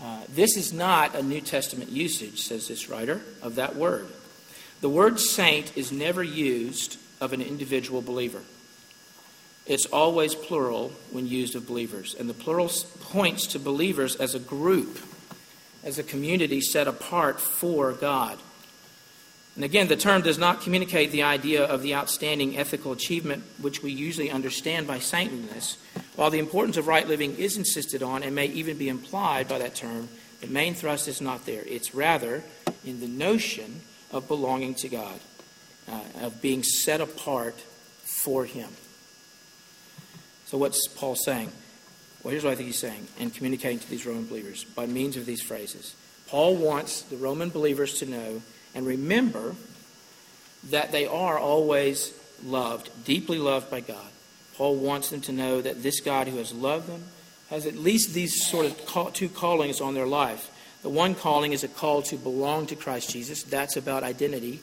Uh, 0.03 0.23
this 0.29 0.57
is 0.57 0.73
not 0.73 1.15
a 1.15 1.23
New 1.23 1.41
Testament 1.41 1.91
usage, 1.91 2.41
says 2.41 2.67
this 2.67 2.89
writer, 2.89 3.23
of 3.43 3.55
that 3.55 3.77
word. 3.77 4.09
The 4.81 4.89
word 4.89 5.19
saint 5.19 5.77
is 5.77 5.91
never 5.91 6.23
used 6.23 6.99
of 7.21 7.33
an 7.33 7.41
individual 7.41 8.03
believer. 8.03 8.43
It's 9.67 9.87
always 9.87 10.35
plural 10.35 10.93
when 11.11 11.27
used 11.27 11.57
of 11.57 11.67
believers. 11.67 12.15
And 12.15 12.29
the 12.29 12.35
plural 12.35 12.71
points 13.01 13.47
to 13.49 13.59
believers 13.59 14.15
as 14.17 14.35
a 14.35 14.39
group, 14.39 14.99
as 15.83 15.99
a 15.99 16.05
community 16.05 16.61
set 16.61 16.87
apart 16.87 17.41
for 17.41 17.93
God. 17.93 18.39
And 19.57 19.65
again, 19.65 19.89
the 19.89 19.97
term 19.97 20.21
does 20.21 20.39
not 20.39 20.61
communicate 20.61 21.11
the 21.11 21.23
idea 21.23 21.65
of 21.65 21.83
the 21.83 21.95
outstanding 21.95 22.59
ethical 22.59 22.93
achievement 22.93 23.43
which 23.59 23.83
we 23.83 23.91
usually 23.91 24.31
understand 24.31 24.87
by 24.87 24.99
saintliness. 24.99 25.79
While 26.15 26.31
the 26.31 26.39
importance 26.39 26.77
of 26.77 26.87
right 26.87 27.09
living 27.09 27.37
is 27.37 27.57
insisted 27.57 28.03
on 28.03 28.23
and 28.23 28.35
may 28.35 28.47
even 28.47 28.77
be 28.77 28.91
implied 28.91 29.49
by 29.49 29.59
that 29.59 29.75
term, 29.75 30.11
the 30.43 30.47
main 30.47 30.75
thrust 30.75 31.09
is 31.09 31.23
not 31.23 31.47
there. 31.47 31.63
It's 31.67 31.95
rather 31.95 32.45
in 32.85 33.01
the 33.01 33.09
notion 33.09 33.81
of 34.17 34.29
belonging 34.29 34.75
to 34.77 34.89
God, 34.89 35.21
uh, 35.89 36.01
of 36.23 36.43
being 36.43 36.63
set 36.63 37.01
apart 37.01 37.55
for 38.05 38.45
Him. 38.45 38.69
So, 40.47 40.59
what's 40.59 40.89
Paul 40.89 41.17
saying? 41.17 41.51
Well, 42.23 42.33
here's 42.33 42.43
what 42.43 42.53
I 42.53 42.57
think 42.57 42.67
he's 42.67 42.79
saying 42.79 43.07
and 43.21 43.33
communicating 43.33 43.79
to 43.79 43.89
these 43.89 44.05
Roman 44.05 44.27
believers 44.27 44.65
by 44.65 44.87
means 44.87 45.17
of 45.17 45.27
these 45.27 45.43
phrases. 45.43 45.95
Paul 46.27 46.57
wants 46.57 47.03
the 47.03 47.17
Roman 47.17 47.51
believers 47.51 48.01
to 48.01 48.07
know 48.07 48.43
and 48.75 48.85
remember 48.85 49.55
that 50.71 50.91
they 50.91 51.07
are 51.07 51.39
always 51.39 52.13
loved, 52.45 52.91
deeply 53.05 53.39
loved 53.39 53.71
by 53.71 53.81
God. 53.81 54.09
Paul 54.57 54.77
wants 54.77 55.11
them 55.11 55.21
to 55.23 55.33
know 55.33 55.61
that 55.61 55.83
this 55.83 56.01
God 56.01 56.27
who 56.29 56.39
has 56.39 56.53
loved 56.53 56.89
them 56.89 57.05
has 57.51 57.67
at 57.67 57.77
least 57.77 58.13
these 58.13 58.45
sort 58.45 58.67
of 58.67 59.13
two 59.15 59.29
callings 59.29 59.81
on 59.81 59.95
their 59.95 60.07
life. 60.07 60.51
The 60.83 60.91
one 60.91 61.15
calling 61.15 61.53
is 61.53 61.65
a 61.65 61.69
call 61.69 62.03
to 62.03 62.17
belong 62.17 62.67
to 62.67 62.77
Christ 62.77 63.11
Jesus. 63.11 63.43
That's 63.43 63.77
about 63.77 64.03
identity. 64.03 64.61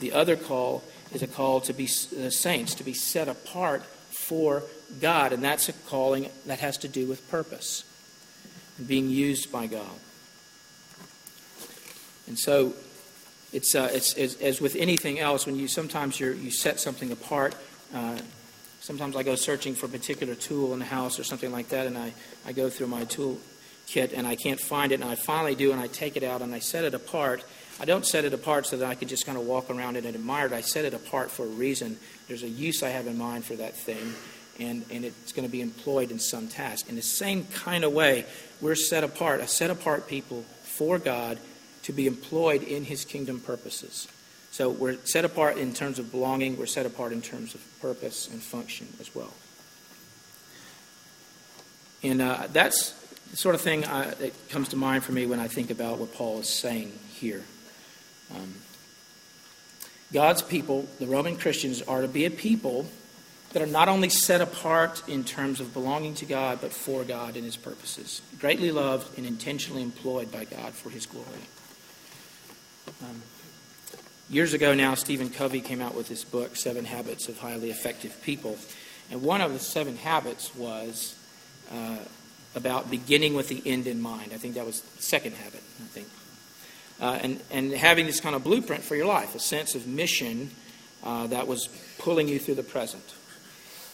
The 0.00 0.12
other 0.12 0.36
call 0.36 0.84
is 1.12 1.22
a 1.22 1.26
call 1.26 1.60
to 1.62 1.72
be 1.72 1.84
uh, 1.84 2.30
saints, 2.30 2.74
to 2.74 2.84
be 2.84 2.94
set 2.94 3.28
apart 3.28 3.82
for 4.10 4.62
God. 5.00 5.32
And 5.32 5.42
that's 5.42 5.68
a 5.68 5.72
calling 5.72 6.28
that 6.46 6.60
has 6.60 6.78
to 6.78 6.88
do 6.88 7.06
with 7.06 7.28
purpose 7.30 7.84
and 8.78 8.86
being 8.86 9.08
used 9.08 9.50
by 9.50 9.66
God. 9.66 9.98
And 12.26 12.38
so 12.38 12.74
it's, 13.52 13.74
uh, 13.74 13.88
it's, 13.92 14.14
it's, 14.14 14.40
as 14.40 14.60
with 14.60 14.76
anything 14.76 15.18
else, 15.18 15.46
when 15.46 15.56
you 15.56 15.68
sometimes 15.68 16.18
you 16.18 16.32
you 16.32 16.50
set 16.50 16.80
something 16.80 17.12
apart. 17.12 17.54
Uh, 17.94 18.18
sometimes 18.80 19.14
I 19.14 19.22
go 19.22 19.34
searching 19.34 19.74
for 19.74 19.86
a 19.86 19.88
particular 19.88 20.34
tool 20.34 20.72
in 20.72 20.78
the 20.78 20.84
house 20.84 21.18
or 21.18 21.24
something 21.24 21.52
like 21.52 21.68
that, 21.68 21.86
and 21.86 21.96
I, 21.96 22.12
I 22.46 22.52
go 22.52 22.68
through 22.68 22.88
my 22.88 23.04
tool 23.04 23.38
kit 23.86 24.12
and 24.12 24.26
I 24.26 24.36
can't 24.36 24.60
find 24.60 24.92
it, 24.92 25.00
and 25.00 25.04
I 25.04 25.14
finally 25.14 25.54
do, 25.54 25.72
and 25.72 25.80
I 25.80 25.86
take 25.86 26.16
it 26.16 26.22
out 26.22 26.42
and 26.42 26.54
I 26.54 26.58
set 26.58 26.84
it 26.84 26.94
apart. 26.94 27.44
I 27.80 27.84
don't 27.84 28.06
set 28.06 28.24
it 28.24 28.32
apart 28.32 28.66
so 28.66 28.76
that 28.76 28.88
I 28.88 28.94
can 28.94 29.08
just 29.08 29.26
kind 29.26 29.36
of 29.36 29.44
walk 29.44 29.68
around 29.70 29.96
it 29.96 30.04
and 30.04 30.14
admire 30.14 30.46
it. 30.46 30.52
I 30.52 30.60
set 30.60 30.84
it 30.84 30.94
apart 30.94 31.30
for 31.30 31.44
a 31.44 31.48
reason. 31.48 31.98
There's 32.28 32.42
a 32.42 32.48
use 32.48 32.82
I 32.82 32.90
have 32.90 33.06
in 33.06 33.18
mind 33.18 33.44
for 33.44 33.56
that 33.56 33.76
thing, 33.76 34.14
and, 34.60 34.84
and 34.90 35.04
it's 35.04 35.32
going 35.32 35.46
to 35.46 35.52
be 35.52 35.60
employed 35.60 36.10
in 36.10 36.18
some 36.18 36.48
task. 36.48 36.88
In 36.88 36.94
the 36.94 37.02
same 37.02 37.46
kind 37.46 37.84
of 37.84 37.92
way, 37.92 38.26
we're 38.60 38.76
set 38.76 39.02
apart, 39.02 39.40
a 39.40 39.48
set 39.48 39.70
apart 39.70 40.06
people 40.06 40.44
for 40.62 40.98
God 40.98 41.38
to 41.82 41.92
be 41.92 42.06
employed 42.06 42.62
in 42.62 42.84
his 42.84 43.04
kingdom 43.04 43.40
purposes. 43.40 44.08
So 44.52 44.70
we're 44.70 44.96
set 45.04 45.24
apart 45.24 45.58
in 45.58 45.74
terms 45.74 45.98
of 45.98 46.12
belonging, 46.12 46.56
we're 46.56 46.66
set 46.66 46.86
apart 46.86 47.12
in 47.12 47.22
terms 47.22 47.56
of 47.56 47.80
purpose 47.80 48.28
and 48.30 48.40
function 48.40 48.86
as 49.00 49.12
well. 49.12 49.32
And 52.04 52.22
uh, 52.22 52.46
that's 52.52 52.94
the 53.34 53.38
sort 53.40 53.56
of 53.56 53.60
thing 53.60 53.84
I, 53.84 54.10
uh, 54.10 54.14
that 54.14 54.48
comes 54.48 54.68
to 54.68 54.76
mind 54.76 55.02
for 55.02 55.10
me 55.10 55.26
when 55.26 55.40
I 55.40 55.48
think 55.48 55.70
about 55.70 55.98
what 55.98 56.14
Paul 56.14 56.38
is 56.38 56.48
saying 56.48 56.96
here. 57.14 57.42
Um, 58.32 58.54
God's 60.12 60.40
people, 60.40 60.86
the 61.00 61.08
Roman 61.08 61.36
Christians, 61.36 61.82
are 61.82 62.02
to 62.02 62.06
be 62.06 62.26
a 62.26 62.30
people 62.30 62.86
that 63.52 63.60
are 63.60 63.66
not 63.66 63.88
only 63.88 64.08
set 64.08 64.40
apart 64.40 65.02
in 65.08 65.24
terms 65.24 65.58
of 65.58 65.72
belonging 65.72 66.14
to 66.14 66.24
God, 66.24 66.60
but 66.60 66.72
for 66.72 67.02
God 67.02 67.34
and 67.34 67.44
His 67.44 67.56
purposes, 67.56 68.22
greatly 68.38 68.70
loved 68.70 69.18
and 69.18 69.26
intentionally 69.26 69.82
employed 69.82 70.30
by 70.30 70.44
God 70.44 70.72
for 70.72 70.90
His 70.90 71.04
glory. 71.04 71.26
Um, 73.02 73.20
years 74.30 74.54
ago 74.54 74.74
now, 74.74 74.94
Stephen 74.94 75.28
Covey 75.28 75.60
came 75.60 75.82
out 75.82 75.96
with 75.96 76.06
this 76.06 76.22
book, 76.22 76.54
Seven 76.54 76.84
Habits 76.84 77.28
of 77.28 77.38
Highly 77.38 77.72
Effective 77.72 78.16
People. 78.22 78.58
And 79.10 79.22
one 79.22 79.40
of 79.40 79.52
the 79.52 79.58
seven 79.58 79.96
habits 79.96 80.54
was 80.54 81.16
uh, 81.72 81.96
about 82.54 82.90
beginning 82.90 83.34
with 83.34 83.48
the 83.48 83.62
end 83.66 83.86
in 83.86 84.00
mind. 84.00 84.32
I 84.32 84.36
think 84.36 84.54
that 84.54 84.66
was 84.66 84.80
the 84.80 85.02
second 85.02 85.32
habit, 85.32 85.62
I 85.80 85.86
think. 85.88 86.08
Uh, 87.00 87.18
and, 87.22 87.40
and 87.50 87.72
having 87.72 88.06
this 88.06 88.20
kind 88.20 88.36
of 88.36 88.44
blueprint 88.44 88.84
for 88.84 88.94
your 88.94 89.06
life, 89.06 89.34
a 89.34 89.40
sense 89.40 89.74
of 89.74 89.86
mission 89.86 90.50
uh, 91.02 91.26
that 91.26 91.46
was 91.46 91.68
pulling 91.98 92.28
you 92.28 92.38
through 92.38 92.54
the 92.54 92.62
present. 92.62 93.14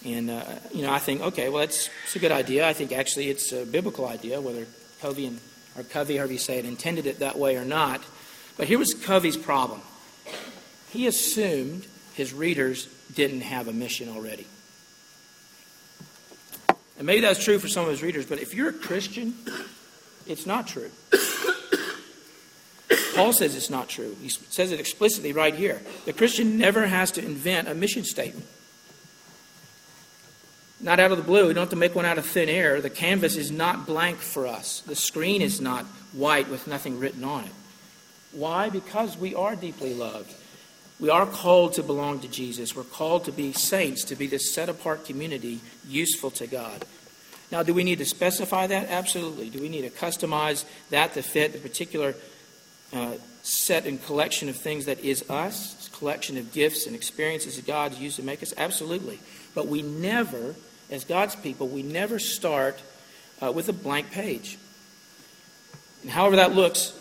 And, 0.05 0.31
uh, 0.31 0.45
you 0.75 0.83
know, 0.83 0.93
I 0.93 0.99
think, 0.99 1.21
okay, 1.21 1.49
well, 1.49 1.61
that's, 1.61 1.89
it's 2.05 2.17
a 2.17 2.19
good 2.19 2.33
idea. 2.33 2.67
I 2.67 2.73
think 2.73 2.93
actually 2.93 3.29
it's 3.29 3.53
a 3.53 3.65
biblical 3.65 4.07
idea, 4.07 4.41
whether 4.41 4.67
Covey 5.01 5.27
and, 5.27 5.41
or 5.77 5.83
Covey, 5.83 6.17
however 6.17 6.33
you 6.33 6.39
say 6.39 6.59
it, 6.59 6.65
intended 6.65 7.07
it 7.07 7.19
that 7.21 7.39
way 7.39 7.57
or 7.57 7.65
not. 7.65 8.03
But 8.57 8.69
here 8.69 8.79
was 8.79 8.95
Covey's 8.95 9.37
problem. 9.37 9.81
He 10.91 11.07
assumed 11.07 11.87
his 12.15 12.33
readers 12.33 12.87
didn't 13.15 13.43
have 13.43 13.69
a 13.69 13.73
mission 13.73 14.09
already. 14.09 14.47
And 17.01 17.07
maybe 17.07 17.23
that's 17.23 17.43
true 17.43 17.59
for 17.59 17.67
some 17.67 17.85
of 17.85 17.91
his 17.91 18.03
readers, 18.03 18.27
but 18.27 18.41
if 18.41 18.53
you're 18.53 18.69
a 18.69 18.75
Christian, 18.75 19.35
it's 20.27 20.45
not 20.45 20.67
true. 20.67 20.91
Paul 23.15 23.33
says 23.33 23.57
it's 23.57 23.71
not 23.71 23.89
true. 23.89 24.15
He 24.21 24.29
says 24.29 24.71
it 24.71 24.81
explicitly 24.81 25.33
right 25.33 25.55
here. 25.55 25.81
The 26.05 26.13
Christian 26.13 26.59
never 26.59 26.87
has 26.87 27.11
to 27.13 27.25
invent 27.25 27.69
a 27.69 27.75
mission 27.75 28.05
statement. 28.05 28.47
Not 30.79 31.01
out 31.01 31.11
of 31.11 31.17
the 31.17 31.25
blue. 31.25 31.49
We 31.49 31.55
don't 31.55 31.63
have 31.63 31.71
to 31.71 31.77
make 31.77 31.95
one 31.95 32.05
out 32.05 32.19
of 32.19 32.27
thin 32.27 32.51
air. 32.51 32.83
The 32.83 32.91
canvas 32.91 33.35
is 33.35 33.51
not 33.51 33.87
blank 33.87 34.19
for 34.19 34.47
us. 34.47 34.83
The 34.83 34.95
screen 34.95 35.41
is 35.41 35.59
not 35.59 35.87
white 36.13 36.51
with 36.51 36.67
nothing 36.67 36.99
written 36.99 37.25
on 37.25 37.45
it. 37.45 37.53
Why? 38.33 38.69
Because 38.69 39.17
we 39.17 39.35
are 39.35 39.57
deeply 39.57 39.95
loved. 39.95 40.35
We 41.01 41.09
are 41.09 41.25
called 41.25 41.73
to 41.75 41.83
belong 41.83 42.21
to 42.21 42.29
Jesus. 42.29 42.77
We're 42.77 42.85
called 42.85 43.25
to 43.25 43.33
be 43.33 43.55
saints, 43.55 44.05
to 44.05 44.17
be 44.17 44.27
this 44.27 44.53
set 44.53 44.69
apart 44.69 45.07
community 45.07 45.61
useful 45.89 46.31
to 46.33 46.47
God. 46.47 46.85
Now, 47.51 47.63
do 47.63 47.73
we 47.73 47.85
need 47.85 47.99
to 47.99 48.05
specify 48.05 48.67
that? 48.67 48.91
Absolutely. 48.91 49.49
Do 49.49 49.61
we 49.61 49.71
need 49.71 49.83
to 49.83 49.91
customize 49.91 50.65
that 50.91 51.15
to 51.15 51.23
fit 51.23 51.53
the 51.53 51.59
particular 51.59 52.15
uh, 52.93 53.15
set 53.43 53.87
and 53.87 54.03
collection 54.05 54.49
of 54.51 54.57
things 54.57 54.85
that 54.85 55.01
is 55.01 55.29
us, 55.31 55.89
collection 55.89 56.37
of 56.37 56.53
gifts 56.53 56.87
and 56.87 56.95
experiences 56.95 57.57
that 57.57 57.67
God's 57.67 57.99
used 57.99 58.17
to 58.17 58.23
make 58.23 58.43
us? 58.43 58.53
Absolutely. 58.57 59.19
But 59.55 59.67
we 59.67 59.83
never, 59.83 60.55
as 60.91 61.05
God's 61.05 61.35
people, 61.35 61.67
we 61.67 61.83
never 61.83 62.19
start 62.19 62.79
uh, 63.41 63.51
with 63.51 63.69
a 63.71 63.73
blank 63.73 64.11
page. 64.11 64.59
And 66.03 66.11
however 66.11 66.37
that 66.37 66.55
looks, 66.55 66.93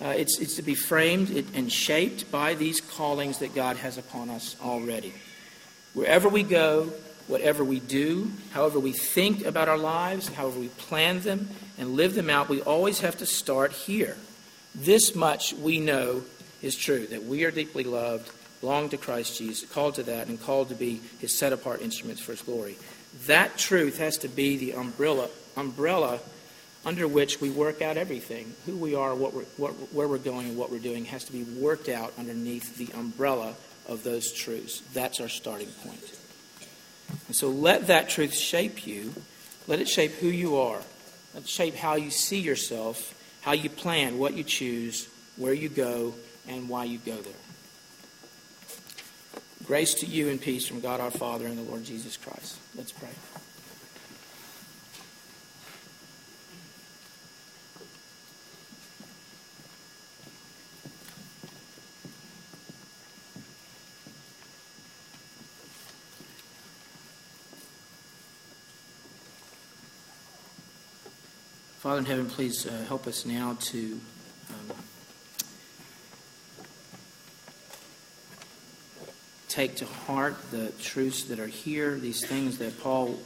uh, 0.00 0.08
it's, 0.16 0.38
it's 0.38 0.56
to 0.56 0.62
be 0.62 0.74
framed 0.74 1.30
and 1.54 1.72
shaped 1.72 2.30
by 2.30 2.54
these 2.54 2.80
callings 2.80 3.38
that 3.38 3.54
God 3.54 3.76
has 3.78 3.96
upon 3.96 4.28
us 4.28 4.56
already. 4.62 5.14
Wherever 5.94 6.28
we 6.28 6.42
go, 6.42 6.92
whatever 7.26 7.64
we 7.64 7.80
do, 7.80 8.30
however 8.50 8.78
we 8.78 8.92
think 8.92 9.44
about 9.44 9.68
our 9.68 9.78
lives, 9.78 10.28
however 10.28 10.60
we 10.60 10.68
plan 10.68 11.20
them 11.20 11.48
and 11.78 11.94
live 11.94 12.14
them 12.14 12.28
out, 12.28 12.48
we 12.48 12.60
always 12.60 13.00
have 13.00 13.16
to 13.18 13.26
start 13.26 13.72
here. 13.72 14.16
This 14.74 15.14
much 15.14 15.54
we 15.54 15.80
know 15.80 16.22
is 16.60 16.76
true 16.76 17.06
that 17.06 17.24
we 17.24 17.44
are 17.44 17.50
deeply 17.50 17.84
loved, 17.84 18.30
belong 18.60 18.90
to 18.90 18.98
Christ 18.98 19.38
Jesus, 19.38 19.68
called 19.70 19.94
to 19.94 20.02
that, 20.04 20.28
and 20.28 20.40
called 20.40 20.68
to 20.68 20.74
be 20.74 21.00
his 21.20 21.36
set 21.36 21.52
apart 21.54 21.80
instruments 21.80 22.20
for 22.20 22.32
his 22.32 22.42
glory. 22.42 22.76
That 23.26 23.56
truth 23.56 23.98
has 23.98 24.18
to 24.18 24.28
be 24.28 24.58
the 24.58 24.74
umbrella, 24.74 25.30
umbrella 25.56 26.20
under 26.86 27.08
which 27.08 27.40
we 27.40 27.50
work 27.50 27.82
out 27.82 27.96
everything. 27.96 28.54
Who 28.64 28.76
we 28.76 28.94
are, 28.94 29.14
what 29.14 29.34
we're, 29.34 29.42
what, 29.56 29.72
where 29.92 30.06
we're 30.06 30.18
going, 30.18 30.46
and 30.46 30.56
what 30.56 30.70
we're 30.70 30.78
doing 30.78 31.04
has 31.06 31.24
to 31.24 31.32
be 31.32 31.42
worked 31.42 31.88
out 31.88 32.14
underneath 32.16 32.76
the 32.76 32.88
umbrella 32.96 33.54
of 33.88 34.04
those 34.04 34.32
truths. 34.32 34.82
That's 34.94 35.20
our 35.20 35.28
starting 35.28 35.68
point. 35.84 36.16
And 37.26 37.34
so 37.34 37.50
let 37.50 37.88
that 37.88 38.08
truth 38.08 38.34
shape 38.34 38.86
you. 38.86 39.12
Let 39.66 39.80
it 39.80 39.88
shape 39.88 40.12
who 40.12 40.28
you 40.28 40.58
are. 40.58 40.80
Let 41.34 41.42
it 41.42 41.48
shape 41.48 41.74
how 41.74 41.96
you 41.96 42.10
see 42.10 42.38
yourself, 42.38 43.14
how 43.42 43.52
you 43.52 43.68
plan, 43.68 44.18
what 44.18 44.34
you 44.34 44.44
choose, 44.44 45.08
where 45.36 45.52
you 45.52 45.68
go, 45.68 46.14
and 46.48 46.68
why 46.68 46.84
you 46.84 46.98
go 46.98 47.16
there. 47.16 47.32
Grace 49.64 49.94
to 49.94 50.06
you 50.06 50.28
and 50.28 50.40
peace 50.40 50.68
from 50.68 50.80
God 50.80 51.00
our 51.00 51.10
Father 51.10 51.46
and 51.46 51.58
the 51.58 51.62
Lord 51.62 51.84
Jesus 51.84 52.16
Christ. 52.16 52.56
Let's 52.76 52.92
pray. 52.92 53.08
Father 71.86 72.00
in 72.00 72.04
heaven, 72.06 72.26
please 72.28 72.66
uh, 72.66 72.84
help 72.88 73.06
us 73.06 73.24
now 73.24 73.56
to 73.60 74.00
um, 74.50 74.76
take 79.46 79.76
to 79.76 79.84
heart 79.84 80.34
the 80.50 80.72
truths 80.82 81.22
that 81.26 81.38
are 81.38 81.46
here, 81.46 81.94
these 81.94 82.26
things 82.26 82.58
that 82.58 82.76
Paul 82.80 83.16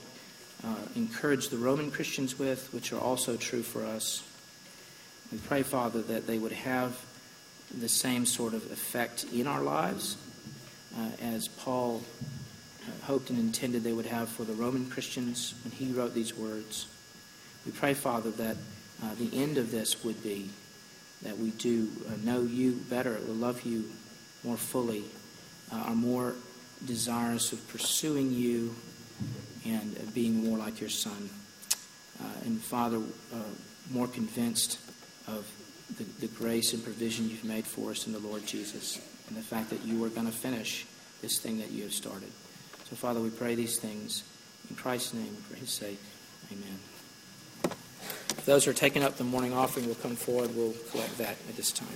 uh, 0.62 0.74
encouraged 0.94 1.50
the 1.50 1.56
Roman 1.56 1.90
Christians 1.90 2.38
with, 2.38 2.70
which 2.74 2.92
are 2.92 3.00
also 3.00 3.38
true 3.38 3.62
for 3.62 3.82
us. 3.82 4.22
We 5.32 5.38
pray, 5.38 5.62
Father, 5.62 6.02
that 6.02 6.26
they 6.26 6.36
would 6.36 6.52
have 6.52 7.02
the 7.74 7.88
same 7.88 8.26
sort 8.26 8.52
of 8.52 8.70
effect 8.70 9.24
in 9.32 9.46
our 9.46 9.62
lives 9.62 10.18
uh, 10.98 11.08
as 11.22 11.48
Paul 11.48 12.02
uh, 12.20 13.06
hoped 13.06 13.30
and 13.30 13.38
intended 13.38 13.84
they 13.84 13.94
would 13.94 14.04
have 14.04 14.28
for 14.28 14.44
the 14.44 14.52
Roman 14.52 14.90
Christians 14.90 15.54
when 15.64 15.72
he 15.72 15.94
wrote 15.94 16.12
these 16.12 16.36
words. 16.36 16.84
We 17.66 17.72
pray, 17.72 17.94
Father, 17.94 18.30
that 18.32 18.56
uh, 19.02 19.14
the 19.18 19.42
end 19.42 19.58
of 19.58 19.70
this 19.70 20.04
would 20.04 20.22
be 20.22 20.50
that 21.22 21.38
we 21.38 21.50
do 21.50 21.88
uh, 22.08 22.12
know 22.24 22.42
you 22.42 22.72
better, 22.88 23.18
we 23.26 23.34
love 23.34 23.62
you 23.62 23.90
more 24.44 24.56
fully, 24.56 25.04
uh, 25.72 25.76
are 25.76 25.94
more 25.94 26.34
desirous 26.86 27.52
of 27.52 27.66
pursuing 27.68 28.32
you 28.32 28.74
and 29.66 30.14
being 30.14 30.44
more 30.44 30.56
like 30.56 30.80
your 30.80 30.88
Son. 30.90 31.28
Uh, 32.18 32.24
and 32.44 32.60
Father, 32.60 32.98
uh, 32.98 33.36
more 33.90 34.08
convinced 34.08 34.78
of 35.26 35.46
the, 35.98 36.04
the 36.26 36.32
grace 36.34 36.72
and 36.72 36.82
provision 36.82 37.28
you've 37.28 37.44
made 37.44 37.66
for 37.66 37.90
us 37.90 38.06
in 38.06 38.12
the 38.12 38.18
Lord 38.18 38.46
Jesus 38.46 39.00
and 39.28 39.36
the 39.36 39.42
fact 39.42 39.70
that 39.70 39.84
you 39.84 40.02
are 40.04 40.08
going 40.08 40.26
to 40.26 40.32
finish 40.32 40.86
this 41.20 41.38
thing 41.38 41.58
that 41.58 41.70
you 41.70 41.82
have 41.82 41.92
started. 41.92 42.30
So, 42.88 42.96
Father, 42.96 43.20
we 43.20 43.30
pray 43.30 43.54
these 43.54 43.78
things 43.78 44.24
in 44.68 44.76
Christ's 44.76 45.14
name 45.14 45.36
for 45.48 45.56
his 45.56 45.70
sake. 45.70 46.00
Amen. 46.50 46.78
Those 48.46 48.64
who 48.64 48.70
are 48.70 48.74
taking 48.74 49.02
up 49.02 49.16
the 49.16 49.24
morning 49.24 49.52
offering 49.52 49.86
will 49.86 49.94
come 49.96 50.16
forward. 50.16 50.54
We'll 50.56 50.74
collect 50.90 51.18
that 51.18 51.36
at 51.48 51.56
this 51.56 51.72
time. 51.72 51.88